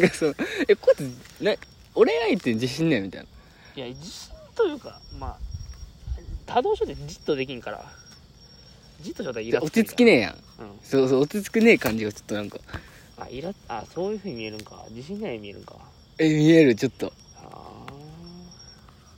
[0.00, 0.36] かそう
[0.68, 1.58] えこうやってね
[1.94, 3.26] 俺相手に自信ねんみたいな
[3.76, 5.36] いや、自信というか、まあ、
[6.46, 7.84] 多動症ってじっとできんから、
[9.00, 10.36] じっとしょったらイラつ落ち着きねえやんうん。
[10.82, 12.58] そうそう落ち着くねえ感じがちょっとなんか
[13.18, 14.84] あ、イラあ、そういうふうに見えるんか。
[14.90, 15.76] 自信ない見えるんか。
[16.22, 17.92] え見えるちょっとああ。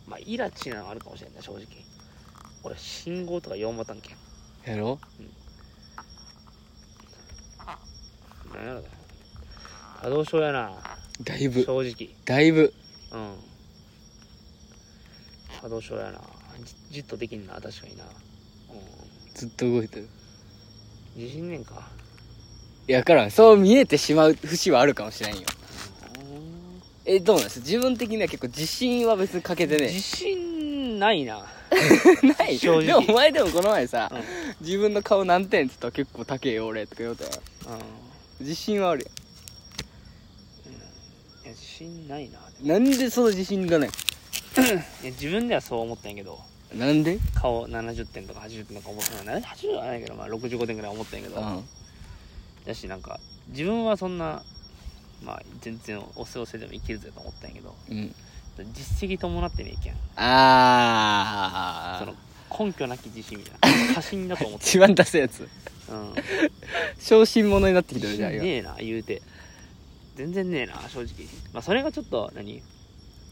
[0.07, 1.67] まあ、イラチなのはあるかもしれんない、正直。
[2.62, 4.17] 俺、信号とか4ボタンけん。
[4.71, 4.99] やろ？
[8.55, 8.88] なんやろな。
[10.03, 10.73] 多動症やな、
[11.23, 12.14] だいぶ正直。
[12.25, 12.73] だいぶ
[13.12, 13.37] うん。
[15.61, 16.21] 多動症やな。
[16.64, 18.05] じじっとできんな、確かにな。
[18.05, 18.09] う
[19.35, 20.09] ずっと動いてるん。
[21.17, 21.88] 自信ねんか。
[22.87, 25.47] いやからんそう見えてしまう節はあるかもしれんよ
[27.07, 27.61] えどうなんです？
[27.61, 29.85] 自分的には結構自信は別に欠けてね。
[29.87, 31.45] 自信ないな。
[32.38, 32.59] ない？
[32.59, 32.87] 正直。
[32.87, 34.11] でもお前でもこの前さ。
[34.61, 37.33] 自分の顔何点って言ったら結構高えよ俺とか言うたやん。
[38.40, 39.05] 自信はあるい
[41.47, 42.38] や、自信ないな。
[42.62, 43.88] やんなんでその自信がない？
[43.88, 43.93] い
[45.07, 46.40] や、自分ではそう思ったんやけど、
[46.73, 47.19] なんで？
[47.35, 51.64] 顔70点とか80点とか思ったの80はないけど、まあ65点ぐらい思ったんやけど、うん。
[52.67, 54.43] だしなんか、自分はそんな、
[55.25, 58.15] まあ全然おせおせでもいけるぜと思ったんやけど、うん。
[58.73, 59.95] 実績伴ってねえけん。
[60.17, 63.95] あそのあ根拠なき自信みたいな。
[63.95, 64.67] 過信だと思って。
[64.69, 65.41] 一番出すやつ。
[65.41, 66.15] うん。
[66.99, 69.23] 小心者になってきてる自じゃんねえな言うて。
[70.15, 71.27] 全然ねえな正直。
[71.53, 72.63] まあそれがちょっと何？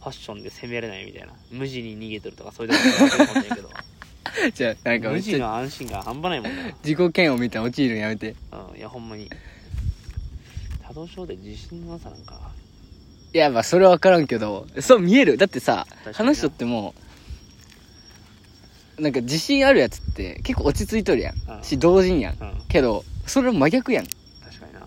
[0.01, 1.33] ファッションで攻めれないみたいな。
[1.53, 3.71] 無地に逃げとるとかそういうところだと思ったんやけど。
[4.53, 6.75] じゃあなんかめ無地の安心感半端ないもんな。
[6.85, 8.35] 自己嫌悪みたいな陥るのやめて。
[8.51, 9.31] うんいやほんまに
[10.87, 12.39] 多動症で自信のなさなんか？
[13.35, 15.39] いやまあそれは分からんけどそう見える。
[15.39, 16.95] だってさ話しとっても
[18.99, 21.35] なんか自信あるやつって結構落ち着いとるやん。
[21.59, 22.37] うんし同人やん。
[22.41, 24.05] うんけどそれ真逆やん。
[24.05, 24.81] 確かにな。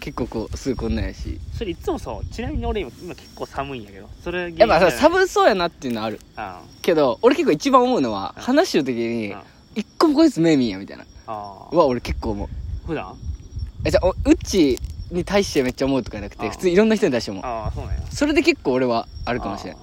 [0.00, 1.40] 結構こうすぐこんなんやし。
[1.52, 2.26] それいつもそう。
[2.26, 4.08] ちなみに俺今今結構寒いんやけど。
[4.22, 6.20] それやっぱ寒そうやなっていうのはある。
[6.36, 9.40] あけど俺結構一番思うのはうん話してる時にうん
[9.74, 11.04] 一個もこいつ目見んやみたいな。
[11.26, 12.48] あは俺結構思う。
[12.86, 13.16] 普段？
[13.84, 14.78] えじゃあおうっち
[15.10, 17.44] に対してめっちゃ思うとかじゃなくてあ普通いろんな人に対して思う。
[17.44, 18.02] ああそうなんや。
[18.10, 19.76] それで結構俺はあるかもしれん。
[19.76, 19.82] あー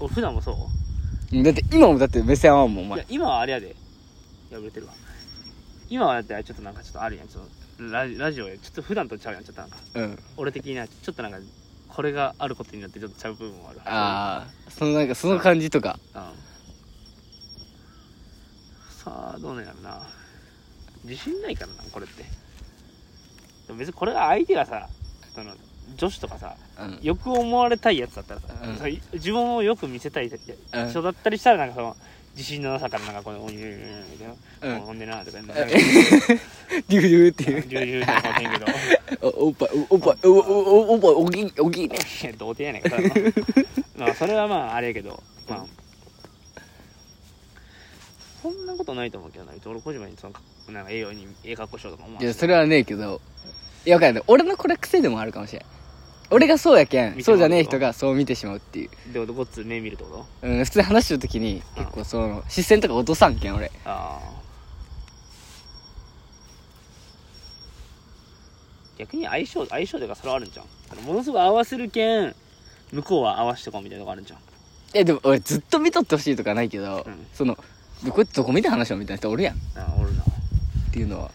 [0.00, 1.36] 俺普段もそう。
[1.36, 2.98] うんだって今もだって目線合わんもんお前。
[2.98, 3.74] いや今はあれやで。
[4.50, 4.92] 破れてるわ。
[5.88, 7.28] 今はだってちょっとなんかちょっとあるやん。
[7.28, 7.44] ちょっ
[7.78, 9.44] とラジラジオやちょっと普段とちゃうやん。
[9.44, 10.18] ちょっとなんかうん。
[10.36, 11.38] 俺的にはちょっとなんか
[11.88, 13.80] これがあることになってちょっとちゃう部分もある。
[13.84, 15.98] ああそのなんかその感じとか。
[16.14, 16.22] うん。
[19.02, 20.02] さあどうなんやろな。
[21.04, 22.24] 自信ないからなこれって
[23.70, 24.88] でも別にこれが相手がさ
[25.32, 25.52] その
[25.96, 26.98] 女子とかさうん。
[27.02, 29.00] よく思われたいやつだったらさ、うん。
[29.12, 30.88] 自分をよく見せたいうん。
[30.90, 31.96] 人だったりしたらなんかその
[32.34, 33.78] 自信のなさからなんかこの「おいおいおいおい」
[34.12, 34.28] みたい
[34.70, 34.76] な。
[34.76, 34.80] うん。
[34.80, 37.68] ほんでな」とか「デューデューっていう。
[37.68, 39.28] 流々とか思ってんけど。
[39.38, 43.14] お おっぱいおおっぱいおおおおっぱいおぎおぎねいや 童貞やねんからな
[43.96, 45.66] まあそれはまああれやけどまあ。
[48.42, 50.34] そんなことないと思うけどな俺小島にその
[50.72, 52.24] なんかええようにええ格好しようとか思わん。
[52.24, 53.20] いやそれはねえけど
[53.86, 54.24] いや分かんない。
[54.26, 55.64] 俺のこれ癖でもあるかもしれん。
[56.30, 59.12] 俺がそうやけんそうじゃねえ人がそう見てしまうっていう。
[59.12, 60.46] でごっつ目見るってこと？
[60.46, 63.70] うん普通に話してる時にうん結構その視線とか落とさんけん俺。
[63.84, 64.40] ああ。
[68.98, 72.34] 逆に相性相性というかそれはあるんじゃんものすごい合わせるけん
[72.92, 74.38] 向こうは合わせてこうみたいなとこあるんじゃん
[74.92, 77.26] えでも俺ずっと見とってほしいとかないけど、うん。
[77.32, 77.56] その
[78.04, 79.56] でこうやってどこ見て話しようみたいな人おるやん。
[79.56, 80.22] っああおるな。
[80.92, 81.24] ていうのは。
[81.24, 81.30] は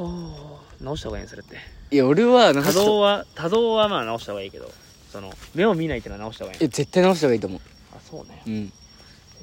[0.00, 1.56] あ直した方がいいねそれって。
[1.90, 4.70] いや俺は多動は多動はまあ直した方がいいけど
[5.12, 7.60] その目を見ないっていうのは直した方がいいえ絶対直した方がいいと思う。
[7.96, 8.42] あそうね。
[8.46, 8.72] うん。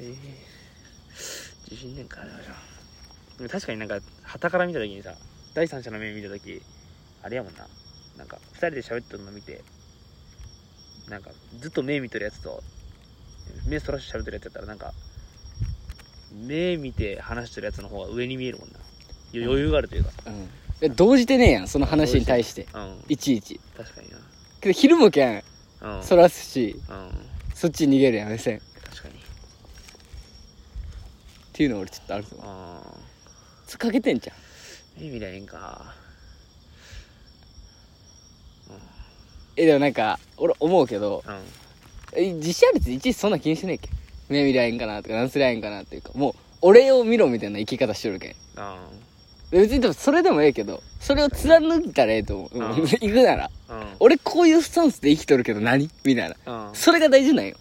[0.00, 0.14] ええ
[1.70, 3.38] 自信ねんからじゃあ。
[3.38, 5.14] でも確かになんか旗から見た時にさ
[5.54, 6.60] 第三者の目見た時
[7.22, 7.66] あれやもんな。
[8.18, 9.62] なんか二人で喋ってるの見て
[11.08, 12.62] なんかずっと目見てるやつと
[13.66, 14.92] 目そらして喋ってるやつやったらなんか
[16.32, 18.74] 目見て話してるやつの方が上に見えるもんな。
[19.32, 20.10] よ余裕があるというか。
[20.26, 20.48] うん
[20.82, 22.66] え動じてねえやんその話に対して。
[22.74, 23.04] うん。
[23.08, 23.60] いちいち。
[23.76, 24.08] 確かに
[24.60, 25.42] けど昼もけん
[25.80, 26.02] なうん。
[26.02, 27.10] そらすしうん。
[27.54, 28.58] そっちに逃げるやん目線。
[28.58, 29.14] っ確かに。
[31.52, 32.98] ていうの俺ちょっとあると思うああ
[33.66, 34.36] つかけてんじゃん。
[35.00, 35.94] 目見りゃええんか。
[39.54, 41.40] えでもなんか俺思うけどうん。
[42.14, 43.88] え自信あるっていちいちそんな気にしてねえけ？
[43.88, 43.92] ん
[44.28, 48.34] 目見りゃええんかなとか何すりゃええんかなっていうかもう俺を見ろみたいな生き方しとるけん。
[48.56, 49.11] あで
[49.52, 52.64] 別にでもそれでもええけどそれを貫いたらええと思う、うん。
[52.64, 53.50] う ん行くなら。
[53.68, 53.86] あうん。
[54.00, 55.90] 俺こういうスタンスで生きとるけど何？
[56.04, 56.68] みたいな。
[56.68, 56.74] うん。
[56.74, 57.56] それが大事なんよ。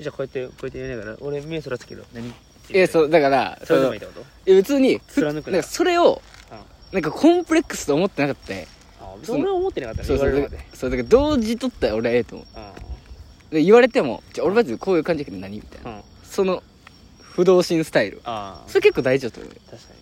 [0.00, 2.28] じゃあこうやってこうやって言いながら俺目そらつける何？
[2.28, 2.32] い
[2.70, 4.20] やそうだからそれでのもいいってこと？
[4.20, 6.58] いや別にふ貫くななんかそれをうん。
[6.92, 8.54] なんかコンプレックスと思ってなかった。
[8.54, 8.66] よ
[9.00, 10.76] ああその俺は思ってなかったねそうそうだ言われるまで。
[10.76, 12.46] そうだから同時とったら俺はええと思う。
[12.56, 12.72] あ
[13.50, 15.56] で言われてもじゃあ俺マジでこういう感じだけど何？
[15.56, 15.90] みたいな。
[15.90, 16.02] あうん。
[16.24, 16.62] その
[17.20, 18.20] 不動心スタイル。
[18.24, 18.68] ああ。
[18.68, 19.60] それ結構大事だと思うよ。
[19.70, 20.01] 確かに。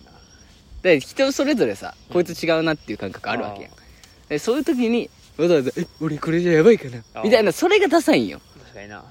[0.81, 3.71] で人それぞれさこいつ違うなっていう感覚あるわけやん。
[4.29, 7.03] でそういう時にわざわざ「え俺これじゃやばいかな。
[7.13, 8.41] あ」みたいなそれがダサいんよ。
[8.63, 9.03] 確かにな。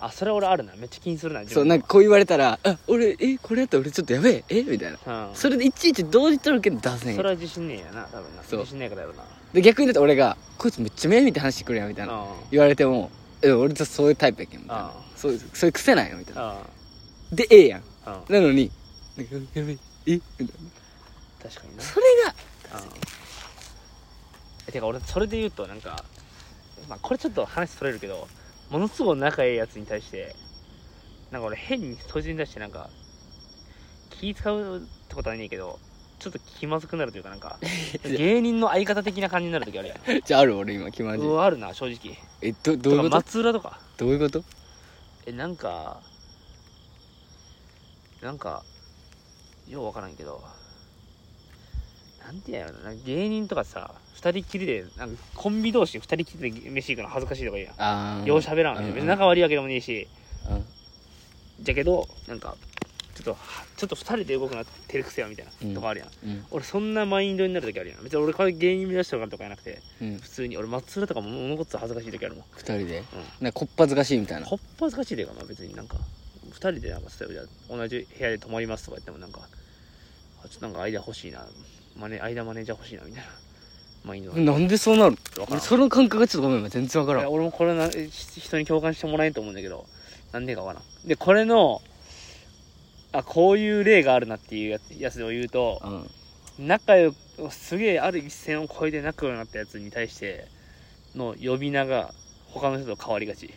[0.00, 0.72] あそれ俺あるな。
[0.76, 4.44] めっちゃ気にするなそうなんかこう言われたら「あ俺えこれやったら俺ちょっとやべえ。
[4.48, 4.62] え？
[4.62, 4.98] みたいな。
[4.98, 5.36] かうん。
[5.36, 7.16] それでいちいち同時とるけどダサいんよ。
[7.18, 8.42] それは自信ねえやな多分な。
[8.42, 8.60] そう。
[8.60, 9.22] 自信ないからやろな。
[9.52, 12.14] で逆にだって俺が「こいつめっちゃ目見て話してくるやん」みたいな。
[12.14, 13.10] あ言われても
[13.42, 14.84] 「え俺とそういうタイプやけん」みたいな。
[14.86, 16.42] あそういうそういう癖なんよみたいな。
[16.50, 16.56] あ
[17.32, 17.82] でええやん。
[18.06, 18.70] あなのに
[19.16, 20.14] 「なんかやべええ？
[20.14, 20.52] みたいな
[21.42, 22.34] 確かになそれが。
[22.74, 22.82] あ
[24.68, 26.04] えてか俺それで言うとなんか、
[26.88, 28.28] まあ、これちょっと話それるけど
[28.70, 30.34] ものすごい仲ええやつに対して
[31.30, 32.88] なんか俺変にそいつに対してなんか
[34.10, 35.78] 気使うってことはねえけど
[36.20, 37.58] ちょっと気まずくなるというかなんか
[38.04, 39.98] 芸人の相方的な感じになる時あるやん。
[40.24, 42.16] じゃあある俺今気まじうわあるな正直。
[42.40, 43.16] えどどういうこと？
[43.16, 43.80] 松浦とか。
[43.96, 44.44] どういうこと？
[45.26, 46.00] えなんか
[48.20, 48.62] なんか
[49.66, 50.42] ようわからんけど
[52.24, 60.08] なんてやろな芸人とかさ二人きりでなんかコンビ同士二人きりで飯行くの恥ずかしいとか言うやああんよう喋らんみたいな別に仲悪いわけでもねえし。
[60.50, 60.64] うん。
[61.64, 62.56] じゃけどなんか
[63.14, 63.36] ちょっとは
[63.76, 66.08] ちょっと二人で動くな照れくせやみたいな、うんとかあるやん。
[66.08, 66.44] うん。
[66.50, 68.02] 俺そんなマインドになる時あるやん。
[68.02, 72.44] 別に俺から芸人目指してるからとかじゃなくてうん普通に俺松浦とかもものごっつ恥ずかしい時あるもん。
[72.56, 72.98] 二人で？
[72.98, 73.04] うん。
[73.40, 74.46] なんかこっぱずかしいみたいな。
[74.46, 75.96] こっぱずかしいでかな別になんか
[76.46, 79.40] 二人でなんか例えばじゃあ同じ部屋で泊まりますとか言ってもなんか
[80.44, 81.44] あちょっとなんか間欲しいな
[81.96, 83.28] マネ間マネージャー欲しいなみたいな。
[84.04, 85.16] マインドがなんでそうなる
[85.48, 87.22] 俺その感覚がちょっとごめん全然わからん。
[87.22, 88.08] いや俺もこれなひ
[88.40, 89.86] 人に共感してもらえんと思うんだけど
[90.32, 91.08] なんでかわからん。
[91.08, 91.80] でこれの
[93.12, 95.80] あこういう例があるなっていうやつやつを言うと
[96.58, 96.66] うん。
[96.66, 97.16] 仲良く
[97.50, 100.46] すげえある一線を越えて仲良くなったやつに対して
[101.14, 102.12] の呼び名が
[102.46, 103.54] 他の人と変わりがち。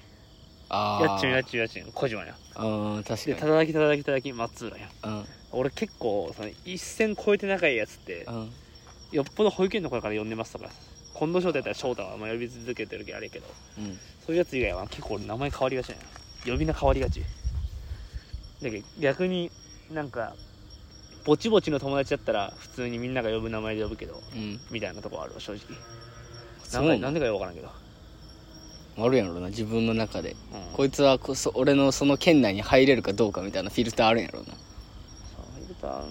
[0.70, 2.36] あやっちゅんやっちちゅんやっちゅん小島や。
[2.58, 3.52] うん確でかに。
[3.52, 8.52] たたきたたきたたき松浦やうん俺結構その一線越えて仲いいやつってうん。
[9.12, 10.70] よっぽど保育園の頃から呼んでますとか
[11.18, 13.46] 近藤翔太やったら翔太はまあ呼び続けてるけどあれやけど
[13.80, 13.98] うん。
[14.26, 16.04] そういうやつ以外は結構俺名前変わりがちなんや。
[16.46, 17.22] 呼び名変わりがち。
[18.62, 19.52] だけど逆に
[19.92, 20.36] なんか
[21.26, 24.60] ぼちぼちの友達だったら普通にみんなが呼ぶ名前で呼ぶけどうん。
[24.72, 25.62] みたいなとこあるわ正直。
[26.64, 27.70] そうななんかなんでかよくわからんけど、
[28.98, 30.32] あるやろな自分の中で。
[30.32, 34.46] うん、こいつはこそ俺のその圏内に入れるかどうかみたいなフィルターあるんやろな
[35.88, 36.02] まあ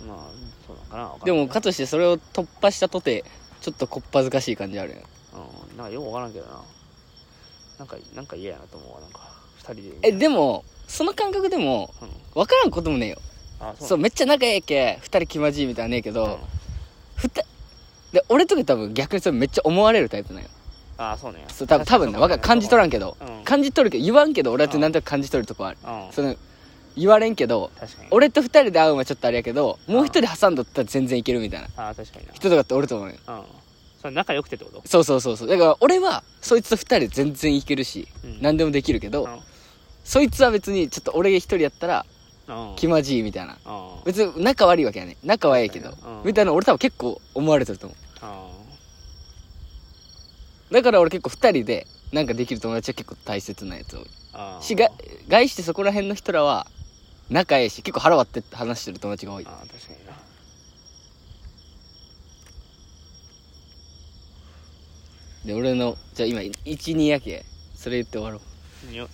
[0.66, 3.24] そうなのかなでもかとしてそれを突破したとて
[3.60, 5.00] ちょっとこっぱずかしい感じあるやん。
[5.00, 5.02] う
[5.74, 6.62] んなんかよくわからんけどな。
[7.78, 9.20] なんかなんか嫌やなと思うわなんか
[9.58, 12.08] 二人でえでもその感覚でもうん。
[12.34, 13.18] 分からんこともねえよ。
[13.60, 16.14] あそうめっちゃ仲ええけ二人気まじいみたいなねえけうん。
[16.14, 16.38] ど、
[17.16, 17.42] ふた
[18.12, 20.48] で俺とか多分逆にそれめっちゃ思われるタイプなんよ。
[20.96, 22.40] あそうねそう多分多分ねわかる。
[22.42, 23.44] 感じ取らんけど、うん。
[23.44, 26.12] 感じ取るけど言わんけど俺だってなんとなく感じ取るとこある、うん。
[26.12, 26.36] その
[26.96, 28.08] 言われんけど確かに。
[28.10, 31.68] 俺と二人で会うのはちょっとあれやけどもう一人挟んどったら全然いけるみたいな。
[31.76, 32.32] ああ確かにな。
[32.32, 33.42] 人とかっておると思うようん。
[34.00, 34.82] それ仲良くてってこと？
[34.86, 35.48] そうそうそうそう。
[35.48, 38.42] だから俺はそいつと二人で全然いけるし、うん。
[38.42, 39.40] 何でもできるけど、うん。
[40.04, 42.06] そいつは別にちょっと俺が一人やったら
[42.46, 42.76] うん。
[42.76, 43.56] 気まじいみたいな。
[43.64, 44.04] うん。
[44.04, 45.96] 別に仲悪いわけやね仲はええけど、うん。
[46.24, 47.98] みたいなの俺多分結構思われてると思う。
[48.20, 48.50] あ
[50.70, 54.06] だから俺結構二人でなんかできる友達は結構大切なやつ多い。
[54.34, 54.88] あしが
[55.28, 56.66] 外してそこら辺の人らは
[57.30, 57.82] 仲ええし。
[57.82, 59.46] 結構腹割って話してる友達が多い。
[59.46, 60.12] ああ確かにな。
[65.46, 67.44] で俺のじゃあ今12やけ。
[67.74, 68.40] それ言って終わろ
[68.90, 69.08] にょ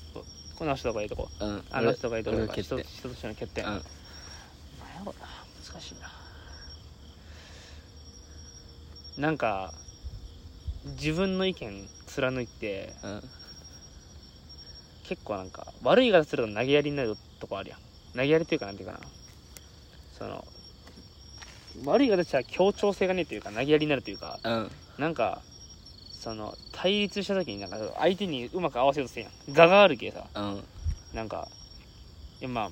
[0.57, 1.29] この人とかいいとこ。
[1.40, 1.64] ううん。
[1.70, 3.64] あの人とかいいとこ人人としての欠点。
[3.64, 3.73] うん。
[3.73, 3.83] 難
[5.81, 5.94] しい
[9.18, 9.27] な。
[9.27, 9.73] なんか
[10.85, 13.23] 自分の意見貫いてうん。
[15.05, 17.79] 結構なんか悪い言い方すると投げやりになるとこあるやん
[18.14, 19.01] 投げやりっていうかなんていうかな。
[20.12, 20.44] その
[21.85, 24.70] 悪い言い方したら協調性がねえというか投げやりになるというかうん。
[24.99, 25.40] なんか
[26.12, 29.33] その対立した時になんか相手にうまく合わせようとせんやん。
[29.53, 30.27] 我があるけさ。
[30.35, 30.64] うん。
[31.14, 31.49] なんか
[32.40, 32.70] いやまあ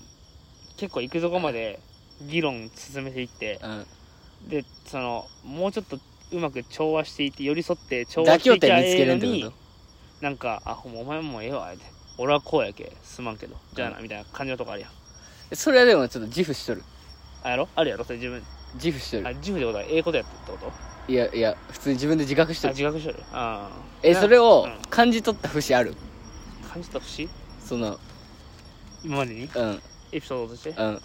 [0.76, 1.80] 結構行くとこまで
[2.22, 4.48] 議論進めていってうん。
[4.48, 5.98] でそのもうちょっと
[6.30, 9.52] うまく調和していって寄り添って調和妥していきゃ協点見つけええのに
[10.20, 11.98] なんかあお前もうええわって。
[12.18, 13.56] 俺はこうやけすまんけど。
[13.74, 14.90] じゃあな、うみたいな感じのとこあるやん。
[14.90, 14.96] と
[15.52, 16.82] それはでもちょっと自負しとる。
[17.42, 17.68] あやろ？
[17.74, 18.04] あるやろ？
[18.04, 18.42] それ自分。
[18.74, 19.26] 自負しとる。
[19.28, 20.72] あ自負ってことはええことやってってこと？
[21.12, 23.18] いやいや普通に自分で自覚しとある自覚しとる。
[23.32, 24.90] ああえそれをうん。
[24.90, 25.94] 感じ取った節ある？
[26.70, 27.28] 感じた節？
[27.64, 27.98] その
[29.04, 29.44] 今までに？
[29.44, 29.82] うん。
[30.12, 30.70] エピソードとして？
[30.70, 30.94] うん。
[30.94, 31.00] う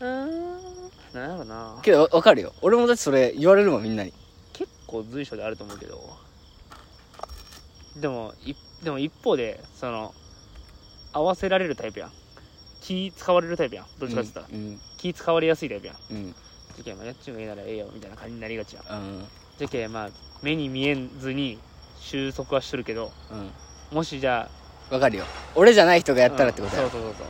[0.00, 0.26] ー。
[0.26, 1.80] んなんやろな。
[1.82, 2.52] けどわわかるよ。
[2.62, 4.12] 俺もだってそれ言われるもんみんなに。
[4.52, 6.00] 結構随所であると思うけど。
[7.96, 10.14] でもいでも一方でその
[11.12, 12.12] 合わせられるタイプやん
[12.86, 13.86] 気使われるタイプやん。
[13.98, 14.80] どっちかって言ったら、うん。
[14.96, 15.96] 気使われやすいタイプやん。
[16.12, 16.34] うん。
[16.76, 19.24] じゃけんまあやっちゅうがいいならええよみたいな感じになりがちやんうん。
[19.58, 20.10] じゃけんまあ
[20.42, 21.58] 目に見えずに
[21.98, 23.96] 収束はしとるけどうん。
[23.96, 24.48] もしじゃ
[24.90, 25.24] あわかるよ。
[25.56, 26.84] 俺じゃない人がやったらってことや。
[26.84, 27.26] うんそうそうそう。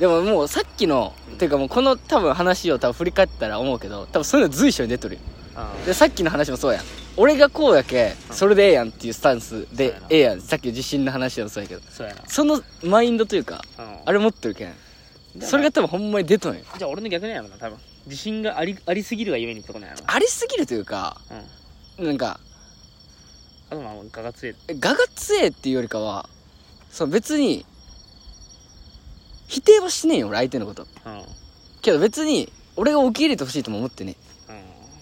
[0.00, 5.20] でももうさっきのていうかもうこの多分話を多分振り返ったら思うけど多分そういうの随所に出とるよ。
[5.54, 6.84] そうでさっきの話もそうやん
[7.16, 8.34] 俺がこうやけうん。
[8.36, 10.40] それでええやんっていうスタンスでええやん。
[10.40, 11.82] さっきの地震の話でもそうやけど。
[11.88, 12.22] そうやな。
[12.26, 13.98] そのマインドというかうん。
[14.04, 14.74] あれ持ってるけん。
[15.40, 16.64] それが多分ほんまに出とんよ。
[16.78, 17.78] じゃあ俺の逆なんやろな多分。
[18.06, 20.14] 自信がありありすぎるがゆえにってことなんやろな。
[20.14, 21.20] ありすぎるというか
[21.98, 22.06] うん。
[22.06, 22.40] なんか
[23.70, 26.28] あとまあ我が強いえ我が強えっていうよりかは
[26.90, 27.64] そう別に
[29.46, 30.86] 否定はしねえよ俺相手のこと。
[31.82, 34.16] けど別に俺が受け入れてほしいとも思ってね。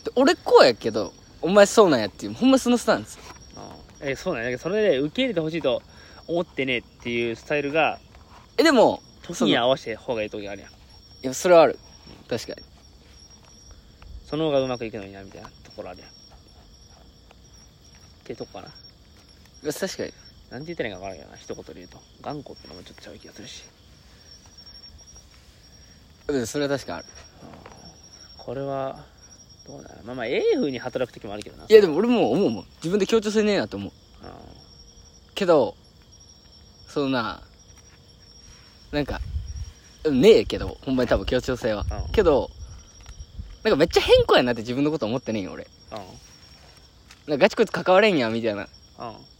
[0.04, 3.18] で俺こうやけどお前そうなんやっていうほんまそのスタンス。
[4.00, 4.50] うんえそうなんや。
[4.50, 5.82] だけどそれで受け入れてほしいと
[6.26, 7.98] 思ってねっていうスタイルが
[8.58, 10.70] えでも時に合わせて方がいい時があるやん。
[10.70, 10.74] い
[11.22, 11.78] やそれはある。
[12.28, 12.62] 確かに。
[14.26, 16.08] その方がうまくいくのになみたいなところあるやん。
[16.08, 16.12] っ
[18.24, 18.68] てとこかな。
[19.72, 20.12] 確かに。
[20.50, 21.98] なんて言ったらいいか分からんけどな一言で言うと。
[22.22, 23.62] 頑固ってのもちょっとちゃう気がするし。
[26.28, 27.08] うんそれは確かにある。
[28.38, 29.04] これは
[29.66, 31.64] どうなのまあまあええ風に働く時もあるけどな。
[31.68, 32.64] いやでも俺も思うもん。
[32.76, 33.92] 自分で協調性ねえなと思う。
[34.24, 34.30] うん
[35.34, 35.74] けど
[36.88, 37.40] そのな
[38.90, 39.20] なんか
[40.04, 41.84] うんねえけどほんまに多分協調性は。
[42.06, 42.50] うんけど
[43.62, 45.66] なんかめっちゃ変更やなって自分のこと思ってねえよ俺。
[45.92, 45.98] うん
[47.28, 48.62] なんかガチこいつ関われんやみたいな。
[48.62, 48.68] うん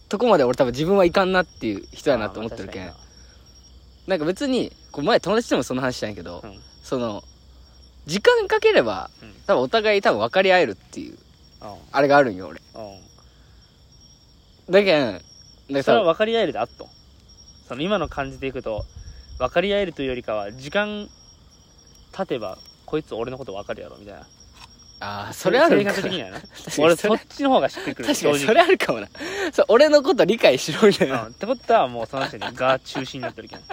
[0.09, 2.83] とこまで俺多分自分はいかんなっていう人やなと思ってるけん。
[2.83, 4.15] あーまあな。
[4.17, 7.23] んか別にこう前友達ともその話したんやけど、確かになその
[8.05, 9.33] 時間かければうん。
[9.45, 11.17] 多分お互い多分分かり合えるっていう
[11.61, 12.61] うんあれがあるんよ俺。
[14.69, 15.21] だけん
[15.67, 16.87] それは多分分かり合えるであっと。
[17.67, 18.85] その今の感じでいくと
[19.39, 21.09] 分かり合えるというよりかは時間
[22.11, 24.27] 経てばこいつ俺のこと分かるやろみたいな。
[24.99, 26.41] ああそれあるか格的にはな。
[26.79, 28.07] 俺そっちの方がしっくりくる。
[28.07, 29.07] 確かにそれあるかもな。
[29.51, 31.31] そう俺のこと理解しろみたいな、うん。
[31.31, 33.65] ってことはもうその人にが中心になってるけん、うん、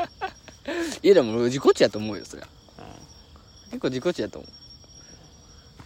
[1.03, 2.49] いやでも俺自己値やと思うよそりゃ
[3.71, 4.49] 結構自己値やと思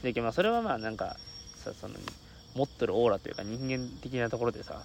[0.03, 0.13] う。
[0.13, 1.17] でまあそれはまあなんか
[1.57, 1.95] さその
[2.55, 4.83] 持ってるオーラというか人間的なところでさ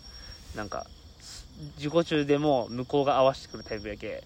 [0.55, 0.85] なんか
[1.19, 1.45] す
[1.77, 4.23] 自己中でも向こうが合わせてくるタイプやけ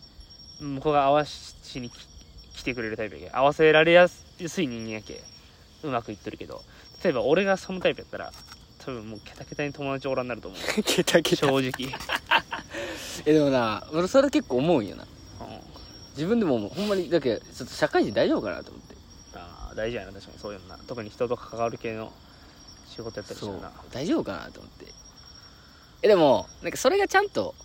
[0.62, 2.08] 向こうが合わしにき
[2.56, 4.24] 来てくれるタイプやけ合わせられやす
[4.62, 5.22] い人間やけ
[5.84, 6.62] うまくいってるけど
[7.04, 8.32] 例えば俺がそのタイプやったら
[8.86, 10.60] 多分もうケタケタに友達おらんなると思う。
[10.84, 11.48] ケタケタ。
[11.48, 11.72] 正直、
[13.26, 15.04] えでもな俺それ結構思うんよな。
[15.04, 15.10] うん、
[16.16, 18.96] 自分でもほんまにだけどちょっと社会人大丈夫かなと思って。
[19.36, 20.78] あー大事やな確かにそういうのな。
[20.88, 22.12] 特に人と関わる系の
[22.88, 23.56] 仕事やったりしたそう。
[23.56, 24.86] らな大丈夫かなと思って。
[26.04, 27.56] えでもなんかそれがちゃんと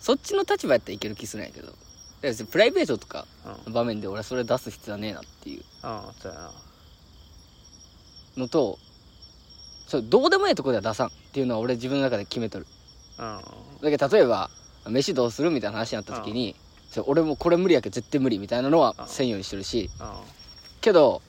[0.00, 1.72] そっちの立場やったらいける気するんやけど。
[2.52, 3.26] プライベートとか
[3.66, 3.72] うん。
[3.72, 5.60] の場面で俺はそれ出す必要はねえなっていう。
[5.60, 5.64] うん
[6.20, 6.50] そうやな。
[8.36, 8.78] のと
[9.88, 12.66] そうどうでもいいとこでは出さんっていうのは俺自分の中で決めとる。
[13.18, 13.40] うん。
[13.82, 14.50] だけど例えば
[14.88, 16.54] 飯どうするみたいな話になった時に
[16.90, 19.90] そう俺もこれ無理やけど絶対無理みたいなのはうんせんようにしてるし。
[20.00, 20.06] うん
[20.80, 21.20] けど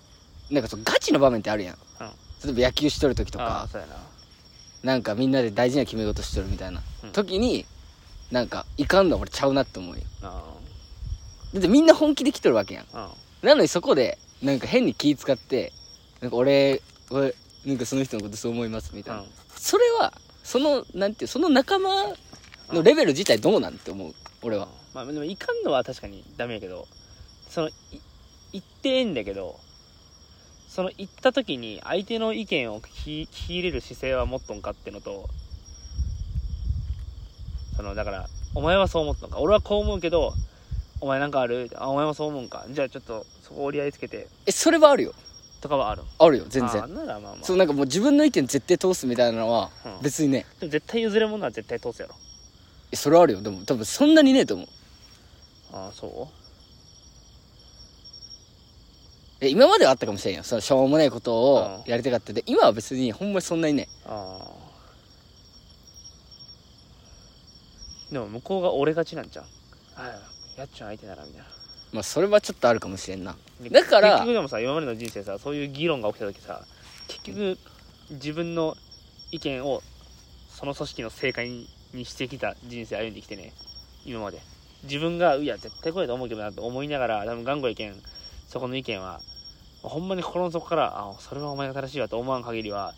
[0.49, 1.75] なんかそうガチの場面ってあるやん。
[1.75, 2.11] うん
[2.43, 3.61] 例えば野球しとる時とあか。
[3.63, 3.95] あそうやな。
[4.83, 7.11] なんかみんなで大事な決め事しとるみたいなうん。
[7.11, 7.65] 時に
[8.31, 10.01] なんかいかんの俺ちゃうなって思うよ。
[10.23, 10.41] あ
[11.53, 12.85] だってみんな本気で来とるわけやん。
[12.93, 15.73] あなのにそこでなんか変に気使って
[16.21, 17.35] なんか俺俺
[17.65, 19.27] なんかその人のことそう思いますみたいな、うん。
[19.55, 21.89] それはそのなんていうその仲間
[22.71, 26.87] のレベル自体どうなんて思う俺はまあでもいかんのは確かにダメやけど
[27.49, 27.73] そのい
[28.53, 29.59] 言ってええんだけど
[30.67, 35.29] その言った時に相手の意見を聞き入れる姿勢は持っとんかってのと
[37.75, 39.39] そのだからお前はそう思ったのか。
[39.39, 40.33] 俺はこう思うけど
[40.99, 41.69] お前なんかある？
[41.75, 42.65] あお前もそう思うんか。
[42.69, 44.27] じゃあちょっとそこ折り合いつけて。
[44.45, 45.13] えそれはあるよ。
[45.61, 46.03] とかはある。
[46.19, 47.43] あるよ全あ然ならまあまあ。
[47.43, 50.01] そうなんかもう自分の意見絶対通すみたいなのはうん。
[50.01, 50.45] 別にね。
[50.59, 52.15] でも絶対譲れるものは絶対通すやろ。
[52.91, 53.41] えそれはあるよ。
[53.41, 54.67] でも多分そんなにねえと思う
[55.73, 56.29] ああそ
[59.39, 60.43] え今まではあったかもしれんよ。
[60.43, 62.31] そのしょうもないことをうやりたかった。
[62.31, 63.87] で今は別にほんまにそんなにね。
[64.05, 64.61] うああ。
[68.13, 69.47] でも向こうが俺勝ちなんじゃんあ
[69.97, 71.45] あやっちゃん相手ならみたいな。
[71.93, 73.35] まあそれはちょっとあるかもしれんな。
[73.59, 76.63] でだから結局でもさ今までの人生さそういう議論が起きた時さ
[77.07, 77.57] 結局
[78.11, 78.75] 自分の
[79.31, 79.81] 意見を
[80.49, 83.53] その組織の正解ににしてきた人生歩んできてね。
[84.05, 84.39] 今まで
[84.83, 87.93] 自分がいや絶対これだと思うけどなと思いながら多分頑固意見
[88.47, 89.19] そこの意見は
[89.83, 92.93] ほんまに心の底からあそれはお前が正しいわと思わん限りは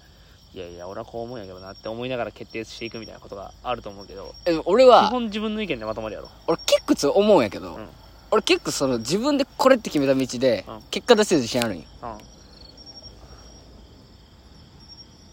[0.53, 6.29] いやいや俺はこう思うんやけどなって思いながら決定していくみたいなことがあると思うけど基え俺は本自分の意見でまとまるやろ。
[6.47, 7.89] 俺結構そう思うんやけど、うん。
[8.29, 10.81] 俺結構その自分でこれって決めた道で、うん。
[10.91, 11.83] 結果出せる自信あるんよ。
[12.03, 12.17] うん。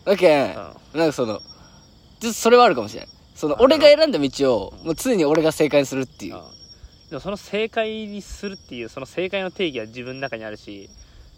[0.07, 0.99] だけん、うん。
[0.99, 4.87] なんかそのちょっとそれはあるかもしれないそのあ俺が選んだ道を、うん。
[4.89, 6.43] もう常に俺が正解にするっていう、うん。
[7.09, 10.91] でもその正解にするっていうその正解の定義は自分の中にあるし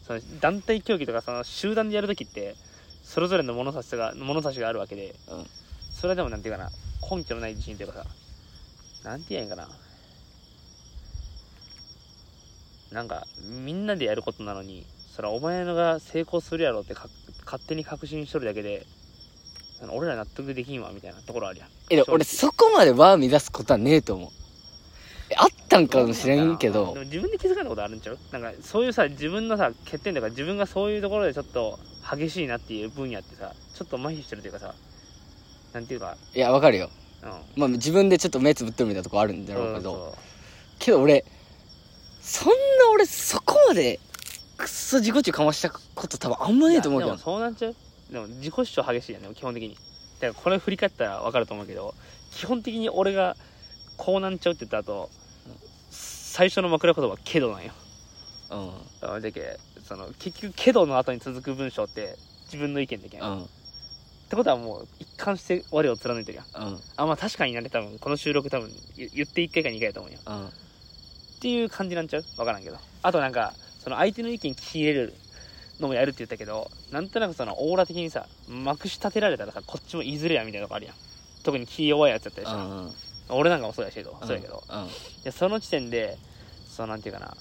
[0.05, 2.57] その団体競技とかその集団でやるときって
[3.05, 5.47] それぞれの物差しが物差しがあるわけで、うん。
[5.93, 6.71] それはでもなんていうかな
[7.09, 8.05] 根拠のない自信というかさ
[9.05, 9.69] なんて言えんかな。
[12.91, 13.27] なんか
[13.65, 14.85] みんなでやることなのに
[15.15, 17.09] それはお前のが成功するやろってか
[17.45, 18.87] 勝手に確信しとるだけで
[19.91, 21.69] 俺ら納得できんわみたいなところあるやん。
[21.91, 24.31] え俺そこまで輪を乱すことはねえと思う。
[25.31, 26.93] えあったんかもしれんけど。
[26.95, 28.19] でも自分で気づかないことあるんちゃう？
[28.33, 31.79] なんかそういうさ自分のさ欠点とか自分がそういうところでちょっと
[32.17, 34.75] 激しいなっていう分野ってさちょっと麻痺してるというかさ
[35.73, 36.17] なんていうか。
[36.35, 36.91] いやわかるよ。
[37.23, 37.61] うん。
[37.61, 40.15] まあ自分でちょっと目つぶってるみたいなとこあるんだろうけど。
[40.79, 41.25] けど俺
[42.21, 42.55] そんな
[42.95, 43.99] 俺そこまで
[44.57, 47.17] くっそ自己中かましたこと多分あんまねえと思うけど。
[47.17, 47.75] そうなっちゃう？
[48.13, 49.75] でも自己主張激しいやんね基本的に。
[50.21, 51.95] だからこれ振り返ったら分かると思うけど
[52.31, 53.37] 基本的に俺が
[53.97, 55.11] こうなんちゃうって言った後
[55.91, 57.73] 最初の枕言葉は「けど」なんよ。
[58.51, 59.09] うん。
[59.09, 63.49] あだけその結局「けど」の後に続く文章って自分の意見でけん、っうん。
[64.29, 66.69] てことはもう一貫して我を貫いてるやん。
[66.69, 66.81] うん。
[66.97, 70.19] あまあ確かになね多分この収録多分言言って1回か2回やと思うよ。
[70.27, 70.47] うん。
[70.47, 70.51] っ
[71.41, 72.23] ていう感じなんちゃう？
[72.37, 72.79] 分からんけど。
[73.03, 73.53] あとなんか
[73.83, 75.15] その相手の意見聞き入れる
[75.81, 80.95] のもやるって言ったけどなんとなくそのオーラ的にさまくし立てられたらさこっちもいずれやみたいなとこあるやん。
[81.43, 82.93] 特に気弱いやつやったりさ、うんうん
[83.29, 84.63] 俺なんかもそうやしけど、そうやけど。
[84.69, 84.89] うん
[85.25, 86.19] でその時点で
[86.69, 87.35] そのなんていうかな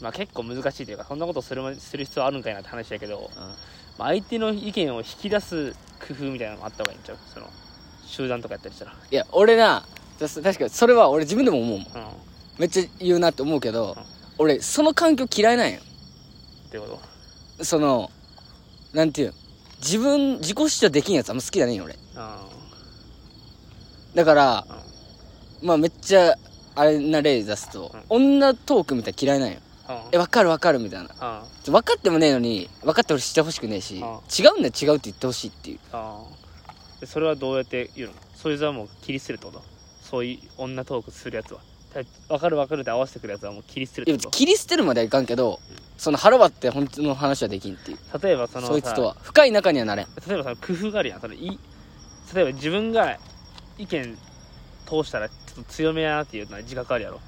[0.00, 3.30] まあ結構難しいというかそんなことするまする必要あるんかいなって話だけど、
[3.98, 7.18] まあ、相手の意見を引き出す工夫みたいなのもあった方がいいんちゃう？
[7.34, 7.50] その
[8.06, 8.92] 集団とかやったりしたら。
[8.92, 9.84] いや俺な
[10.18, 11.86] た確かにそれは俺自分でも思うもん。
[11.86, 11.88] うん。
[12.58, 14.04] めっちゃ言うなって思うけどうん。
[14.38, 15.80] 俺その環境嫌いなんよ。
[16.68, 17.00] っていうこと？
[17.62, 18.10] その
[18.92, 19.34] なんていうの？
[19.80, 21.96] 自分自己主張できんやつあんま好きだねんよ俺。
[22.16, 22.44] あ
[24.14, 24.66] だからあ
[25.62, 26.34] まあめっちゃ
[26.74, 29.56] あれな例出すと、女トークみたいな嫌いなんよ。
[29.88, 31.10] うんうんえ分かる分かるみたいな。
[31.18, 34.06] あ分かってもねえのに分かってほししてほしくねえし違うん
[34.56, 35.78] うんだよ違うって言ってほしいっていう。
[37.06, 38.14] それはどうやって言うの？
[38.34, 39.62] そいつはもう切り捨てるってこと？
[40.02, 41.60] そういう女トークするやつは。
[41.94, 45.58] た分かる分かるって合わせてくるやつはもう切り捨てるってこ切り捨てるまではいかんけど
[45.98, 47.98] その腹割って本当の話はできんっていう。
[47.98, 49.16] と例えばそのそいつとさは。
[49.20, 50.06] 深い仲にはなれん。
[50.26, 51.20] 例えばその工夫があるやん。
[51.20, 51.58] そのい
[52.34, 53.18] 例えば自分が
[53.76, 54.16] 意見
[54.86, 57.20] 通したらちょっと強めやなっていうのは自覚あるやろ。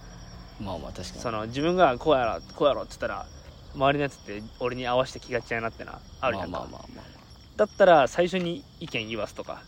[0.60, 1.20] まあまあ確かに。
[1.20, 3.26] その自分がこうやろこうやろって言ったら
[3.74, 7.04] 周りのやつって俺に合わせて気がちやなってなあるやんか、まあまあまあまあ
[7.56, 9.62] だったら最初に意見言わすとか。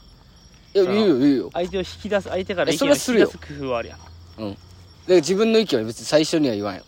[0.74, 1.50] いや言うよ言うよ。
[1.52, 3.98] 相手を引き出す相手からえ意見を引き出す工夫はあるやん。
[4.38, 4.54] うん。
[4.54, 4.60] か
[5.08, 6.84] ら自分の意見は別に最初には言わんよ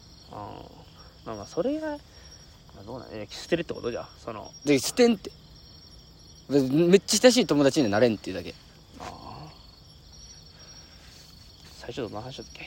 [1.24, 1.96] まあまあそれが、ま
[2.80, 4.08] あ、どうなんえ捨てるってことじゃん。
[4.22, 5.30] そので捨てんって。
[6.50, 8.54] めっちゃ親しい友達にはなれんっていうだけ。
[9.00, 9.52] ああ
[11.78, 12.66] 最初どんな話だっけ？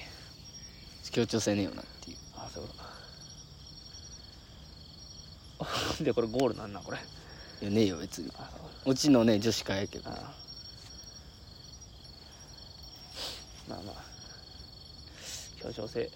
[1.11, 2.17] 協調性ねえよなっていう。
[2.35, 2.75] ああそういうこ
[5.59, 5.65] と。
[5.65, 5.67] か
[6.03, 6.97] でこれゴールなんなんこれ？
[7.61, 8.27] いやねえよ別に。
[8.27, 10.09] ううちのね女子会やけど。
[10.09, 10.33] ああ
[13.69, 14.03] まあまあ。
[15.61, 16.09] 協調性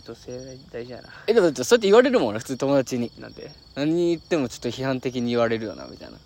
[0.00, 1.08] 協調性大事やな。
[1.26, 3.10] えでもそうやって言われるもん俺普通友達に。
[3.18, 3.50] なんで？
[3.74, 6.18] 何言ってもちょっと批判的に言われるよなみたいな。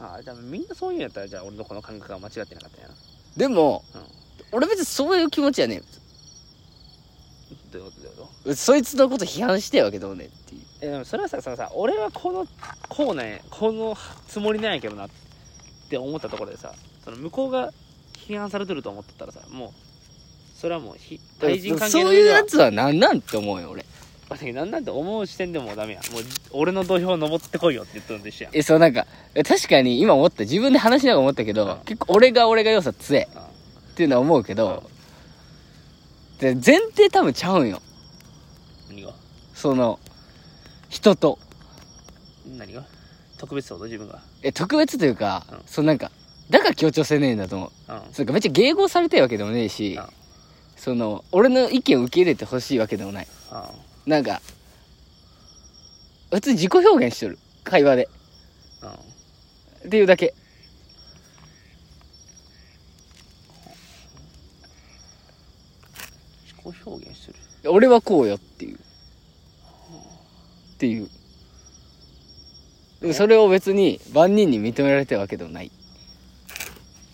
[0.00, 2.94] ああじゃあみんなそういうんやったらじゃあ俺のこの感覚が間違ってなかったんやな。
[3.36, 4.02] でもうん。
[4.54, 5.84] 俺別にそういう気持ちやねんど
[7.74, 8.54] ういうことどういうこと？
[8.54, 10.60] そいつのこと批判してえわけどうねっていう。
[10.82, 12.46] えでもそれはさそのさ俺はこの
[12.88, 13.96] こうなんやこの
[14.28, 15.10] つもりなんやけどなっ
[15.88, 17.72] て思ったところでさその向こうが
[18.14, 19.70] 批判されてると思ってたらさもう
[20.62, 23.84] それはもうひ対人関係そうの上ではいうやつは何なんって思うよ俺。
[24.52, 26.00] なんなんて思う視点でもうダメや。
[26.12, 29.04] もう俺の土俵登ってこいよって言ってるんでしょえそうなんか
[29.34, 31.78] え確かに今思った自分で話しながら思ったけど、うん。
[31.84, 34.84] 結構俺が俺が良さ強えあっていうのは思うけど、
[36.38, 37.82] で前提多分ちゃうんよ。
[38.88, 39.12] 何が？
[39.54, 39.98] その
[40.88, 41.40] 人と。
[42.56, 42.84] 何が？
[43.36, 43.86] 特別ってこと？
[43.86, 44.20] 自分が？
[44.44, 45.58] え特別というか、うん。
[45.66, 46.12] そうなんか
[46.50, 47.92] だから協調せねえんだと思う。
[47.92, 48.00] うん。
[48.12, 50.21] それかめっちゃ迎合されてるわけでもねえし、うん
[50.82, 53.28] その俺の意見を受け入れてほしいわけでもない。
[53.52, 53.70] あ
[54.04, 54.42] なんか
[56.32, 57.38] 普通に自己表現しとる。
[57.62, 58.08] 会話で。
[58.82, 58.98] あ
[59.86, 60.34] っていうだけ。
[66.46, 67.72] 自己表現してる。
[67.72, 68.74] 俺はこうよっていう。
[68.74, 68.78] っ
[70.78, 71.08] ていう。
[73.02, 75.70] でもそれを別に万人に認められてるわけでもない。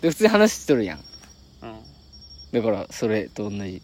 [0.01, 1.08] で普通に話しとるやん
[2.51, 3.81] だからそれと同じ。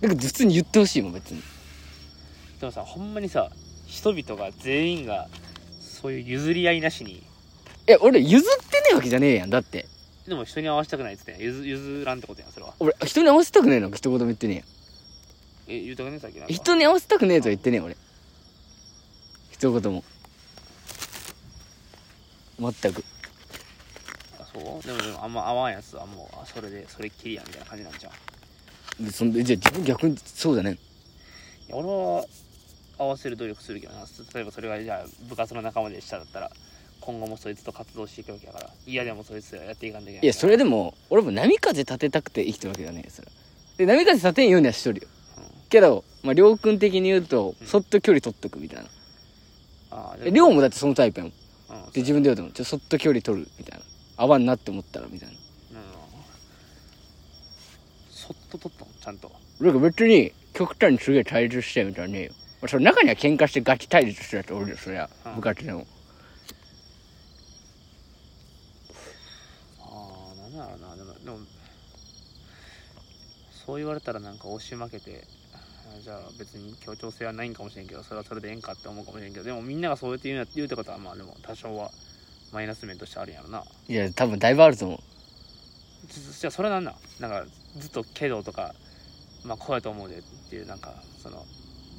[0.00, 1.42] だから普通に言ってほしいもん別に。
[2.60, 3.50] でもさほんまにさ
[3.86, 5.28] 人々が全員が
[5.80, 7.22] そういう譲り合いなしに。
[7.86, 9.86] え俺譲ってねえわけじゃねえやんだって。
[10.26, 11.40] でも人に合わせたくないっつってんや。
[11.40, 12.74] ん譲譲らんってことやんそれは。
[12.80, 13.90] 俺人に合わせたくねえの？
[13.90, 14.64] か一言も言ってね
[15.68, 16.46] え言うたかねさっきなんか。
[16.50, 17.96] えやん人に合わせたくねえとは言ってねえ俺。
[19.52, 20.02] 一言も。
[22.58, 23.04] 全く。
[23.04, 23.21] あ
[24.52, 24.62] そう？
[24.86, 28.12] でもでもあんま合わんやつはもうあそれでそれっきりやみたいな感じなんじゃん
[29.02, 30.78] いでそんでじゃあ自分逆にそうだね。
[31.68, 32.24] や俺は
[32.98, 34.04] 合わせる努力するけどな。
[34.34, 36.50] 例えばそれがじゃあ部活の仲間でしただったら
[37.00, 38.70] 今後もそいつと活動していくわけだから。
[38.86, 40.24] 嫌でもそいつとやっていかんといけない。
[40.24, 43.28] いやそれでも俺も波風立てたくて生きてるわけじゃねそれ。
[43.78, 45.08] で波風立てんようにはしとるよ。
[45.70, 47.66] けどまあ亮君的に言うとうん。
[47.66, 48.90] そっと距離取っとくみたいな。
[49.90, 51.32] ああえ亮もだってそのタイプやもん。
[51.86, 53.84] うんで自分で言うともちょそっと距離取るみたいな
[54.22, 55.34] 合わんなって思ったらみたいな。
[55.34, 55.38] うん
[58.10, 58.90] そっと取ったの？
[59.00, 59.32] ちゃんと。
[59.60, 62.32] 俺が別に極端にすげえ対立してみたいなねえよ。
[62.60, 65.10] まあその中には喧嘩してガチ対立してるやつおるよそりゃ。
[65.26, 65.34] うん。
[65.36, 65.86] 部活でも。
[69.80, 70.94] ああなんだろうな。
[70.96, 71.38] でもでも
[73.66, 81.90] そう言われたらなんか押し負けてあじゃあ別に協調性はないんかもしれんけどそれはそれでええんかって思うかもしれんけどでもみんながそうやって言うんや言うってことはまあでも多少は
[82.52, 83.64] マイナス面としてあるんやろな。
[83.88, 84.98] いや多分だいぶあると思う。
[86.08, 86.90] じじゃあそれなんな。
[86.92, 87.46] んなんか
[87.78, 88.74] ずっと「けど」とか
[89.44, 91.46] 「まあこうやと思うで」っていうなんかその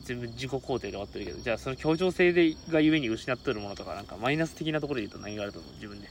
[0.04, 1.40] 全部自己肯定で終わってるけど。
[1.42, 5.74] じゃあその協調性でがゆえに失ってるものとかなんかマイナス的なところで言うと何があると思う？
[5.74, 6.08] 自分で。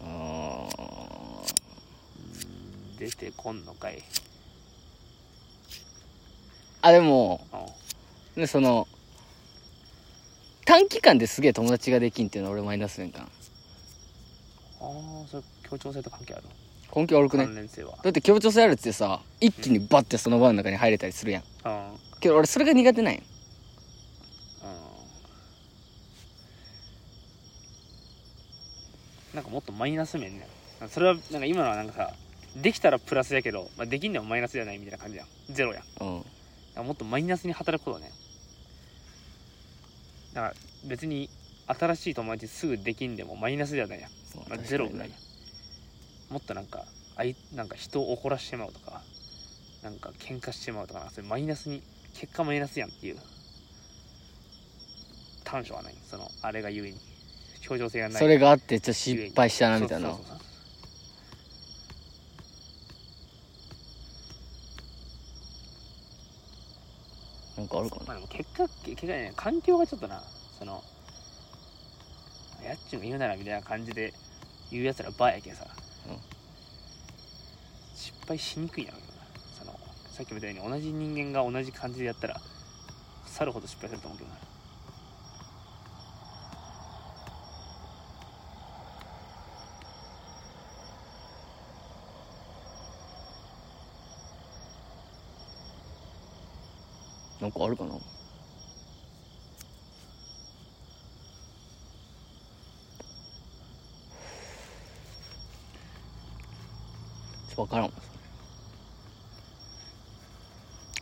[0.00, 0.68] あ
[2.96, 4.02] うん出てこんのかい。
[6.80, 7.46] あでも
[8.36, 8.86] うその
[10.64, 13.18] 短期間ですげえ友達ができんっていうのは俺マイナス面か。
[13.20, 13.28] なあ
[14.80, 16.44] あそれ協調性と関係ある
[16.94, 17.96] 根拠悪くね関連性は？
[18.02, 21.42] だって協調性あるってさ一気にバッてその場の中に入れたりするやん。
[21.64, 23.20] うんうんけど俺それが苦手なんや。
[29.34, 30.46] なんかもっとマイナス面ね。
[30.88, 32.14] それはなんか今のはなんかさ
[32.56, 35.26] できたらプラスやけど、まあ、できんでもマイナスじゃないみたいな感じやん。
[35.50, 35.84] ゼロやん。
[36.78, 36.86] うん。
[36.86, 38.12] もっとマイナスに働くことね
[40.34, 40.54] だから
[40.84, 41.30] 別に
[41.66, 44.08] 新しい友達すぐできんでもマイナスじゃないや。
[44.08, 44.10] ん、
[44.50, 45.08] まあ、ゼロぐらい。
[45.08, 45.16] や
[46.28, 46.84] もっとなんか
[47.16, 49.00] あいなんか人を怒らしてまうとか
[49.82, 51.82] なんか喧嘩してまうとかそれマイナスに
[52.14, 53.16] 結果マイナスやんっていう。
[55.44, 55.94] 短所はない。
[56.10, 56.98] そのあれがゆえに。
[57.60, 58.18] 協調性がない。
[58.18, 60.08] それがあってちょっと失敗したなみたいな。
[60.08, 60.44] そうそうそうそう
[67.56, 68.02] なんかあるかな？
[68.06, 69.32] まあでも結果結果ね。
[69.36, 70.22] 環境がちょっとな
[70.58, 70.82] その
[72.62, 74.12] ややっちゅうが言うならみたいな感じで
[74.70, 75.64] 言うやつらバーやけんさ、
[76.08, 76.16] うん。
[77.94, 78.92] 失敗しにくいな。
[79.56, 79.78] その
[80.10, 82.40] さっきみたいに同じ人間が同じ感じでやったら
[83.26, 84.36] 去るほど失敗すると思うけどな
[97.44, 97.90] なんかあるかな？
[97.90, 97.98] ちょ
[107.52, 107.84] っとわからん。
[107.84, 107.90] わ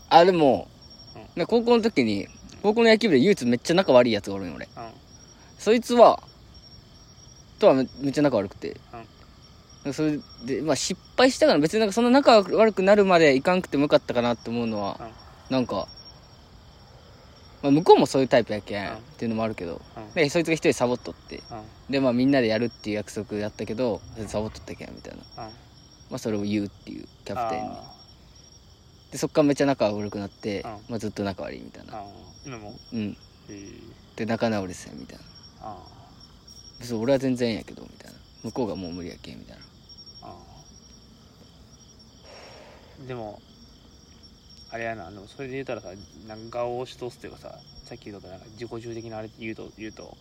[0.09, 0.67] あでも、
[1.15, 1.23] うん。
[1.37, 2.27] ね高校の時に
[2.61, 4.67] 高校の野球部で唯一めっちゃ仲悪いやつがおるんよ俺。
[4.77, 4.91] うん。
[5.61, 6.21] そいつは
[7.61, 8.81] とはめめっちゃ仲悪くて、
[9.93, 14.99] それでまあ失敗したから別になんかそんな仲悪くなるまでいかんくてもよかったかなって思うのは、
[15.51, 15.87] なんか、
[17.63, 18.97] まあ、向こうもそういうタイプやけん、うん。
[18.97, 19.81] っていうのもあるけど。
[19.97, 20.15] うん。
[20.15, 21.37] でそいつが一人サボっとって。
[21.37, 21.41] う
[21.91, 21.93] ん。
[21.93, 25.45] でまあみんなでやるっていう約束やったけどサボっとったけんみたいな。
[25.45, 25.51] うん。
[25.51, 27.71] まあそれを言うっていうキャプテンに。
[27.71, 27.95] あ
[29.13, 30.71] でそっからめっちゃ仲が悪くなって、うん。
[30.89, 32.03] まあ、ずっと仲悪いみたいな。
[32.45, 32.75] 今も？
[32.93, 33.17] うん。
[33.49, 35.25] えー、でで仲直りせんみたいな。
[35.63, 35.77] あ
[36.81, 38.19] そう俺は全然ええんやけどみたいな。
[38.45, 39.63] 向こうがもう無理やけんみたいな。
[43.07, 43.41] でも
[44.73, 45.89] あれやなでもそれで言うたらさ
[46.27, 47.55] なんか顔を押し通すというかさ
[47.85, 50.17] さっき言うとなんか自己中的なあれ言うと言うと、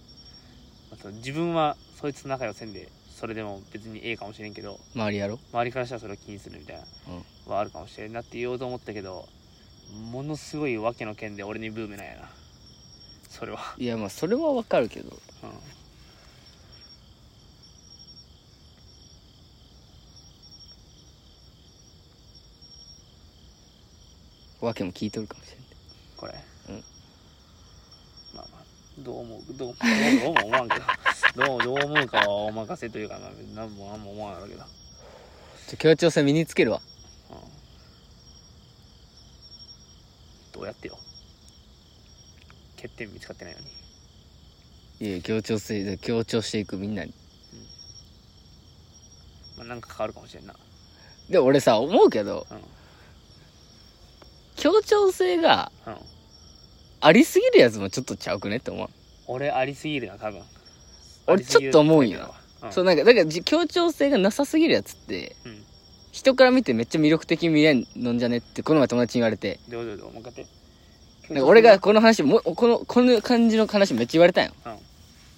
[0.92, 5.40] まあ自分はそいつと仲良せんでそれでも別にええかもしれんけど周りやろ？
[5.54, 6.84] 周りからしたらそれを気にするみたいな
[7.48, 7.52] うん。
[7.54, 9.26] はあるかもしれんなって言おうと思ったけど
[10.12, 12.30] ものすごいわけの件で俺にブームなんやな。
[13.30, 15.10] それは、いやまあそれはわかるけど。
[15.44, 15.50] うん、
[24.66, 25.60] わけも聞いとるかもしれん。
[26.18, 26.34] これ。
[26.70, 26.84] うん。
[28.36, 28.64] まあまあ
[29.00, 29.76] どう思うどうどう
[30.22, 30.86] どうも思わんけど。
[31.48, 34.64] どうどう思うかはお任せというか、まあ、何も何も思わないけど、
[35.68, 36.82] ちょ協調性身につけるわ。
[37.30, 37.38] うん、
[40.52, 40.98] どうやってよ。
[42.76, 43.68] 欠点見つかってないのに。
[45.00, 47.14] いや協調性で協調していくみんなに。
[49.58, 50.56] まあなんか変わるかもしれんな。
[51.30, 52.62] で俺さ思うけどうん
[54.56, 55.96] 協調性がうん。
[57.04, 58.88] ありすぎるやつもちょっとちゃうくねって思う、
[59.26, 60.42] 俺ありすぎるな多分。
[61.26, 62.34] 俺ちょっと思うんよ。
[62.62, 62.72] うん。
[62.72, 65.64] そうなんかだからじ協調性がなさすぎるやつってうん。
[66.12, 69.60] 人から見てめっちゃ魅力的に見えんのんじゃねってこの前友達に言われて。
[69.68, 70.34] どうどうどうもう一回。
[70.38, 70.48] やっ
[71.28, 74.52] てなんか俺がこの話もこのこの感じの話めっちゃ言われたんよ。
[74.66, 74.78] うん。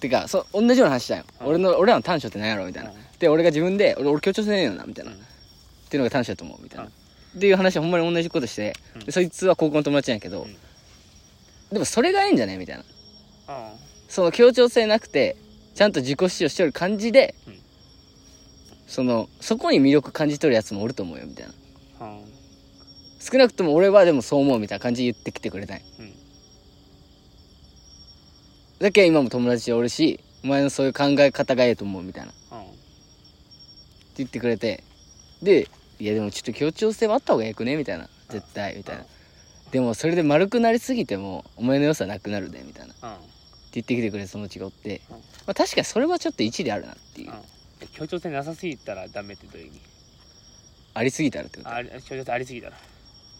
[0.00, 1.46] てかそう同じような話したんよ、うん。
[1.46, 2.96] 俺の俺らの短所って何やろみたいな、うん。
[3.18, 5.16] で俺が自分で俺俺協調性ねえよなみたいな、うん。
[5.16, 5.20] っ
[5.88, 6.90] ていうのが短所だと思うみたいな、
[7.36, 9.04] っていう話はほんまに同じことして、うん。
[9.04, 10.56] でそいつは高校の友達なんやけど、うん。
[11.72, 12.82] でもそれがいいんじゃないみたいな。
[12.82, 15.36] うんその協調性なくて
[15.74, 17.58] ちゃんと自己主張してる感じで、うん。
[18.86, 21.46] そのそこに魅力感じ取るやつもおると思うよみたい
[22.00, 22.06] な。
[22.06, 22.24] うん
[23.20, 26.12] 少なくとも俺はでもそう思うみたいな感じで言ってきてくれたんようん。
[28.80, 32.30] だけど今も友達でおるしお前のそういう考え方がええと思うみたいな。
[32.30, 32.64] ってうん
[34.18, 34.84] 言ってくれて。
[35.42, 35.68] で
[35.98, 37.76] いやでもちょっと協調性はあった方がええくね？
[37.76, 38.08] みたいな。
[38.28, 39.04] 絶対みたいな。
[39.70, 42.94] でもそれで丸くなりすぎてもお前の良さなくなるでみたいな。
[42.94, 43.10] ってうん
[43.74, 47.34] 言ってきてくれるその違おって、うんまあ、確かにそれはちょっと一理あるなっていう、うん
[47.92, 49.80] 協調性なさすぎたらダメってどういう意味？
[50.94, 51.70] ありすぎたらってこと？
[51.70, 52.76] あれ協調性ありすぎたら。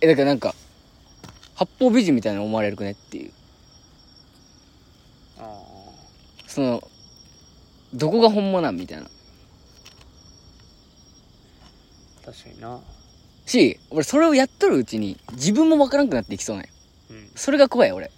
[0.01, 0.55] えだからなんか
[1.55, 3.31] 八方美人みたいな思われるくねっていう。
[5.39, 5.61] あ
[6.47, 6.83] その
[7.95, 8.77] どこが本物なん？
[8.77, 9.09] みたいなあ
[12.25, 12.81] 確かにな。
[13.47, 16.71] し俺それをやっとるうちに自分もわからんくなっていきそうなんよ。
[17.11, 17.31] うん。
[17.35, 18.11] それが怖い俺。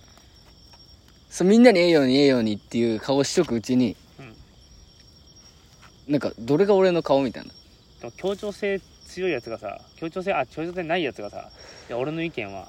[1.30, 6.12] そうみんなにええようにええようにっていう顔しとくうちにうん。
[6.12, 7.50] なんかどれが俺の顔みたいな。
[8.00, 11.48] でも協調性強いやつがさ協調性あ協調性ないやつがさ
[11.88, 12.68] いや俺の意見は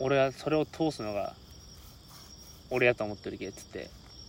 [0.00, 1.34] 俺はそれを通すのが
[2.70, 3.88] 俺やと思ってるけっつって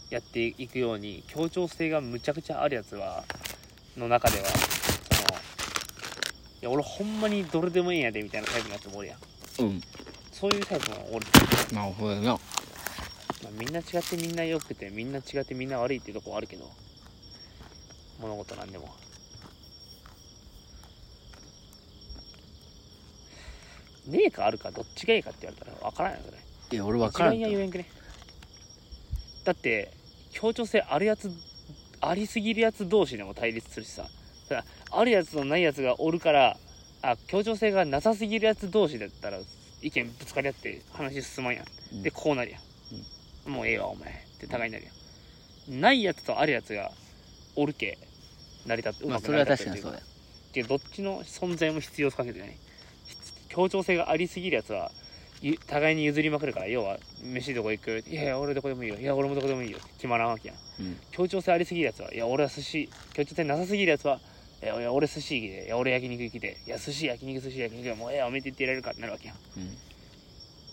[0.09, 3.23] やっていくように協調性がむちゃくちゃあるやつは
[3.97, 5.64] の中ではそのい
[6.61, 9.19] や俺ほんまにどれでもいいんやでみたいなタイプのやつもおるやん。
[9.61, 9.81] うん。
[10.31, 11.25] そういうタイプもおる、
[11.73, 12.21] なるほどな。
[12.31, 12.39] まあ、
[13.59, 16.69] みんな違ってみんな良くてみんな違ってみんな悪いっていうとこはあるけど
[18.19, 18.89] 物事なんでも。
[24.07, 27.85] ねえかあるかどっちがいいかって言われたら分からないよそれいや俺分からんと一番や言えんくね。
[29.43, 29.91] だって
[30.31, 31.31] 協調性あるやつ
[32.01, 34.05] ありすぎるやつ同士でも対立するしさ
[34.91, 36.57] あるやつとないやつがおるから
[37.01, 39.39] あ協調性がなさすぎるやつ同士だったら
[39.81, 42.03] 意見ぶつかり合って話進まんやん、うん。
[42.03, 42.59] でこうなるや
[43.47, 44.09] ん、もうええわお前。
[44.09, 44.91] って互いになるや
[45.77, 45.81] ん。
[45.81, 46.91] ないやつとあるやつが
[47.55, 47.97] おるけ
[48.65, 49.89] 成り立ってうまくまあそれは成り立ってる確か。
[49.89, 49.99] にそうや。
[49.99, 52.57] っていうどっちの存在も必要不可欠だよね
[53.49, 54.91] 協調性がありすぎるやつは
[55.41, 58.03] ゆ互いに譲りまくるから要は飯どこ行く？
[58.07, 58.97] いやいや俺どこでもいいよ。
[58.97, 59.77] いや俺もどこでもいいよ。
[59.77, 60.57] って決まらんわけやん。
[60.79, 60.97] うん。
[61.11, 64.19] 協調性ありすぎるやつはいや俺は寿司協調性なさすぎるやつは
[64.65, 69.75] いや俺寿司行きでいや俺焼肉行きでいや寿司焼肉寿司焼肉もうええやおめでって言られるかってなるわけやんうん。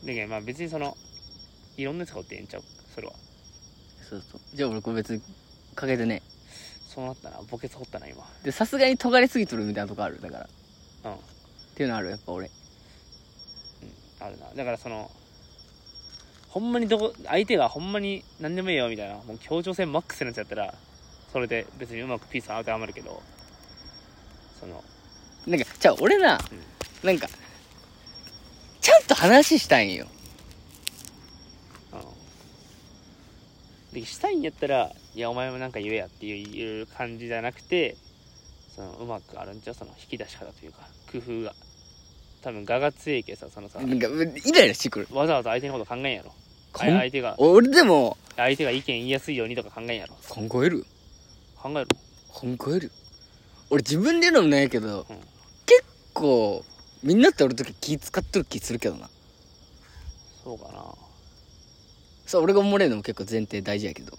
[0.07, 0.97] だけどまあ別にその
[1.77, 2.63] いろんなやつがおってええんちゃう？
[2.95, 3.13] それは。
[4.09, 4.41] そうそう。
[4.55, 5.23] じゃあ俺これ別に
[5.75, 6.23] かけてね。
[6.89, 7.37] そうなったな。
[7.37, 8.25] 墓穴掘ったな今。
[8.45, 10.49] でさすがに尖りすぎとるみたいなとこあるだから。
[11.11, 11.15] うん。
[11.15, 11.19] っ
[11.75, 12.51] ていうのあるやっぱ俺。
[14.21, 14.47] あるな。
[14.55, 15.11] だからその
[16.49, 19.15] ほんまにどこ相手がほんまに何でもいいよみたいな。
[19.15, 20.75] もう協調性マックスのやつやったら
[21.33, 23.23] それで別にうまくピース当てはまるけど
[24.63, 24.83] その。
[25.47, 26.41] なんかじゃあ俺な、
[27.03, 27.29] なんか
[28.81, 30.07] ちゃんと話したいんよ。
[31.93, 32.01] うん
[34.01, 37.97] でしたいんやったらいやお前もなんか言えやっていう感じじゃなくて
[38.75, 39.75] そのうまくあるんちゃう？
[39.75, 40.79] その引き出し方というか
[41.11, 41.53] 工夫が。
[42.41, 45.09] 多分我が強いけさそのさなんかイライラしてくる。
[45.13, 46.33] わざわざ相手のこと考えんやろ。
[46.73, 50.15] 相手が俺でも相手が意見言いやすいようにとか考えんやろ。
[50.29, 50.87] 考える。
[51.55, 51.87] 考える。
[52.33, 52.91] 考える
[53.73, 55.17] 俺自分で言うのもないけど、うん。
[55.65, 56.63] 結構
[57.03, 59.09] みんなっておる時気使っとる気するけどな。
[60.45, 60.85] そうかな。
[62.27, 64.13] そう俺がおもれるのも結構前提大事やけど、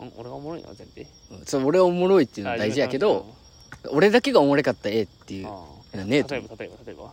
[0.00, 1.06] うん俺がおもろいの前提？
[1.30, 3.32] うんそう俺はおもろいっていうのも大事やけど
[3.90, 6.48] 俺だけがおもれかったらええっていうあのはねえと思う。
[6.58, 7.12] 例えば例えば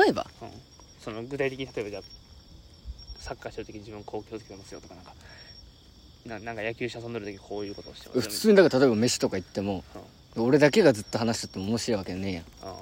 [0.00, 0.26] 例えば、例えば？
[0.42, 0.48] うん、
[1.00, 2.02] その具体的に例えばじゃあ
[3.18, 5.12] サッカーしてる時に自分こう気をつけてますよとかなんか
[6.26, 9.84] ななんか野球して遊んでる時こういうことをしてますよ普通にだから例えば飯とか行っても、
[10.36, 12.76] 俺だけがずっと話しとっても面白いわけねえやあ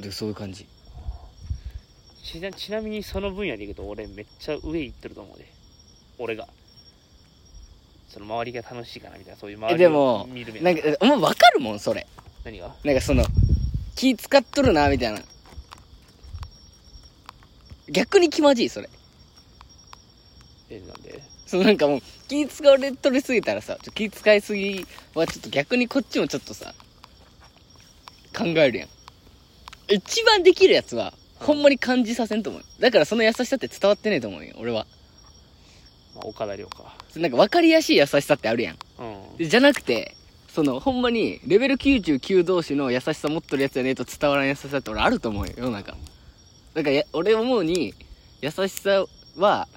[0.00, 0.02] ん。
[0.02, 0.66] でそういう感じ。
[2.22, 5.50] ちなちなみにその分野でいくと俺めっちゃ上行ってると思うで。
[6.18, 6.46] 俺が。
[8.08, 12.06] その周りが楽しいかなみたいなそういう周りでも見る目なんかお前分かるもんそれ。
[12.44, 12.74] 何が？
[12.84, 13.24] なんかその
[13.94, 15.20] 気使っとるなみたいな。
[17.90, 18.90] 逆に気まじいそれ
[20.70, 21.22] えなんで？
[21.46, 26.74] そのなんかもう気使われとりすぎたらさちょ気使いすぎはちょっと逆にこっちもちょっとさ
[28.36, 28.88] 考えるやん。
[29.90, 32.62] 一番できるやつはほんまに感じさせんと思う。
[32.62, 34.86] よだからその優しさって伝わってねえと思うよ俺は。
[36.14, 36.94] まあ、岡田亮か。
[37.16, 38.76] なんか分かりやすい優しさってあるやん。
[39.38, 39.48] うん。
[39.48, 40.14] じゃなくて
[40.48, 45.92] そのほんまにレベル99同士の優しさ持っとるやつやねえと伝わらん優しさって俺あると思うよ世の中。
[46.74, 47.94] だからや俺思うに
[48.42, 49.06] 優しさ
[49.36, 49.68] は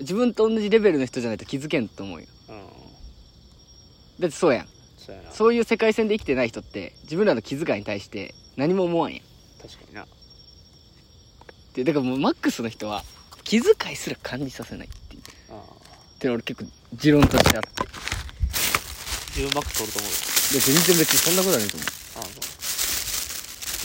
[0.00, 2.26] 自分と同じレベルの人じゃないと気づけんと思うよ。
[2.48, 2.56] うん。
[4.20, 4.68] だってそうやん。
[4.96, 5.30] そうやな。
[5.32, 9.22] そういう世界線で生きてない人って自分らの気遣いに対して何も思わんやん。
[9.62, 10.06] 確かにな。
[11.74, 13.04] でだからもうマックスの人は
[13.44, 15.22] 気遣いすら感じさせないっていう。
[15.22, 15.24] っ
[16.18, 17.68] て俺結構持論としてあって。
[19.36, 20.16] 自分マックスおると思うよ。
[20.52, 21.86] で全然別にそんなことはないと思
[22.16, 22.28] ああそ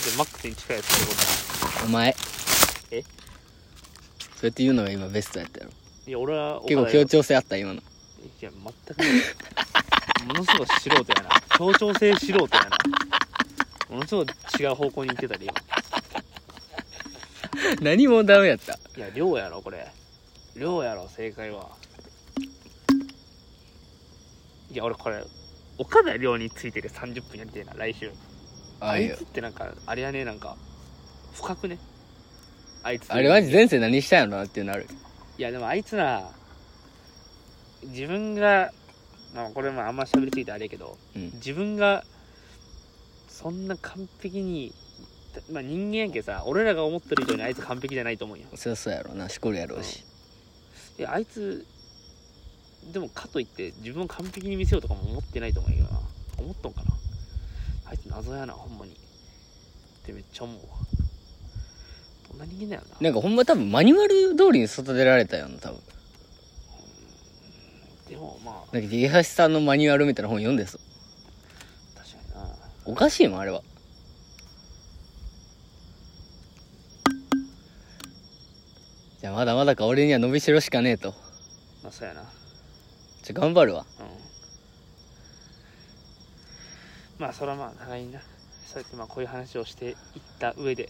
[0.08, 0.12] う。
[0.12, 1.14] でマックスに近いやつってこ
[1.80, 1.84] と。
[1.84, 2.16] うお前。
[2.92, 3.02] え？
[3.02, 3.08] そ
[4.44, 5.72] うやって言うのが今ベストやったやろ
[6.12, 7.80] いや俺は結構協調性あった今の。
[7.80, 7.84] い
[8.42, 9.00] や全く。
[9.00, 9.06] な
[10.26, 11.30] いものすごい素人やな。
[11.58, 12.78] 協調性素人やな。
[13.90, 14.26] ものすごい
[14.60, 15.54] 違う方向に行ってたで今。
[17.80, 18.74] 何もダメやった。
[18.74, 19.90] いや量やろこれ。
[20.58, 21.70] 量やろ正解は。
[24.70, 25.24] いや俺これ
[25.78, 28.12] 岡田亮についてる30分やりてえな来週。
[28.82, 30.58] あいつってなんかあれやねなんか
[31.36, 31.78] 深くね。
[32.84, 33.10] あいつ。
[33.14, 34.86] あれマジ前世何したんやろなっていうのある
[35.42, 36.30] いやでもあいつな
[37.86, 38.72] 自分が
[39.34, 41.32] まあこれもあんま喋りすぎてあれやけどうん。
[41.34, 42.04] 自分が
[43.28, 44.72] そんな完璧に
[45.52, 50.06] まあ人間やけさ俺らが思ってる以上にあいつ完璧じゃないと思うよそりゃそうやろなしこるやろうし。
[51.00, 51.66] いやあいつ
[52.94, 55.90] でもかといって自分を完璧に見せようとかも思ってないと思うよな。
[56.38, 56.92] 思っとんかな。
[57.90, 58.92] あいつ謎やなほんまに。
[58.92, 58.96] っ
[60.06, 60.62] てめっちゃ思うわ
[62.32, 62.98] どんな人間だよな。
[63.02, 65.80] なんかほんま多分マニュアル通りに育てられたよな多分。
[68.10, 68.56] でもまあ。
[68.76, 70.82] なんか出橋さんのマニュアルみたいな本読んでそう
[71.98, 72.56] 確かにな。
[72.86, 73.62] おかしいもんあれは。
[79.20, 81.14] じゃあまだまだか俺には伸びしろしかねえと。
[81.84, 82.24] まあそうやな。
[83.24, 83.86] じゃあ頑張るわ。
[84.00, 84.06] うん。
[87.20, 88.20] まあそれはまあ互いにな。
[88.20, 89.96] そうやってまあこういう話をしていっ
[90.40, 90.90] た上で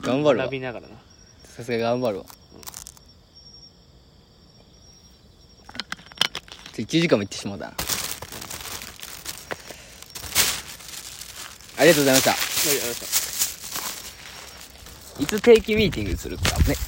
[0.00, 0.44] 頑張るわ。
[0.44, 0.94] 学びながらな。
[1.44, 2.24] さすが頑張るわ。
[6.74, 7.72] 1時間も行ってしまったな。
[11.78, 12.30] ありがとうございました。
[12.30, 12.88] はいありがとう。
[12.88, 13.18] ございました
[15.20, 16.87] いつ定期ミーティングするかね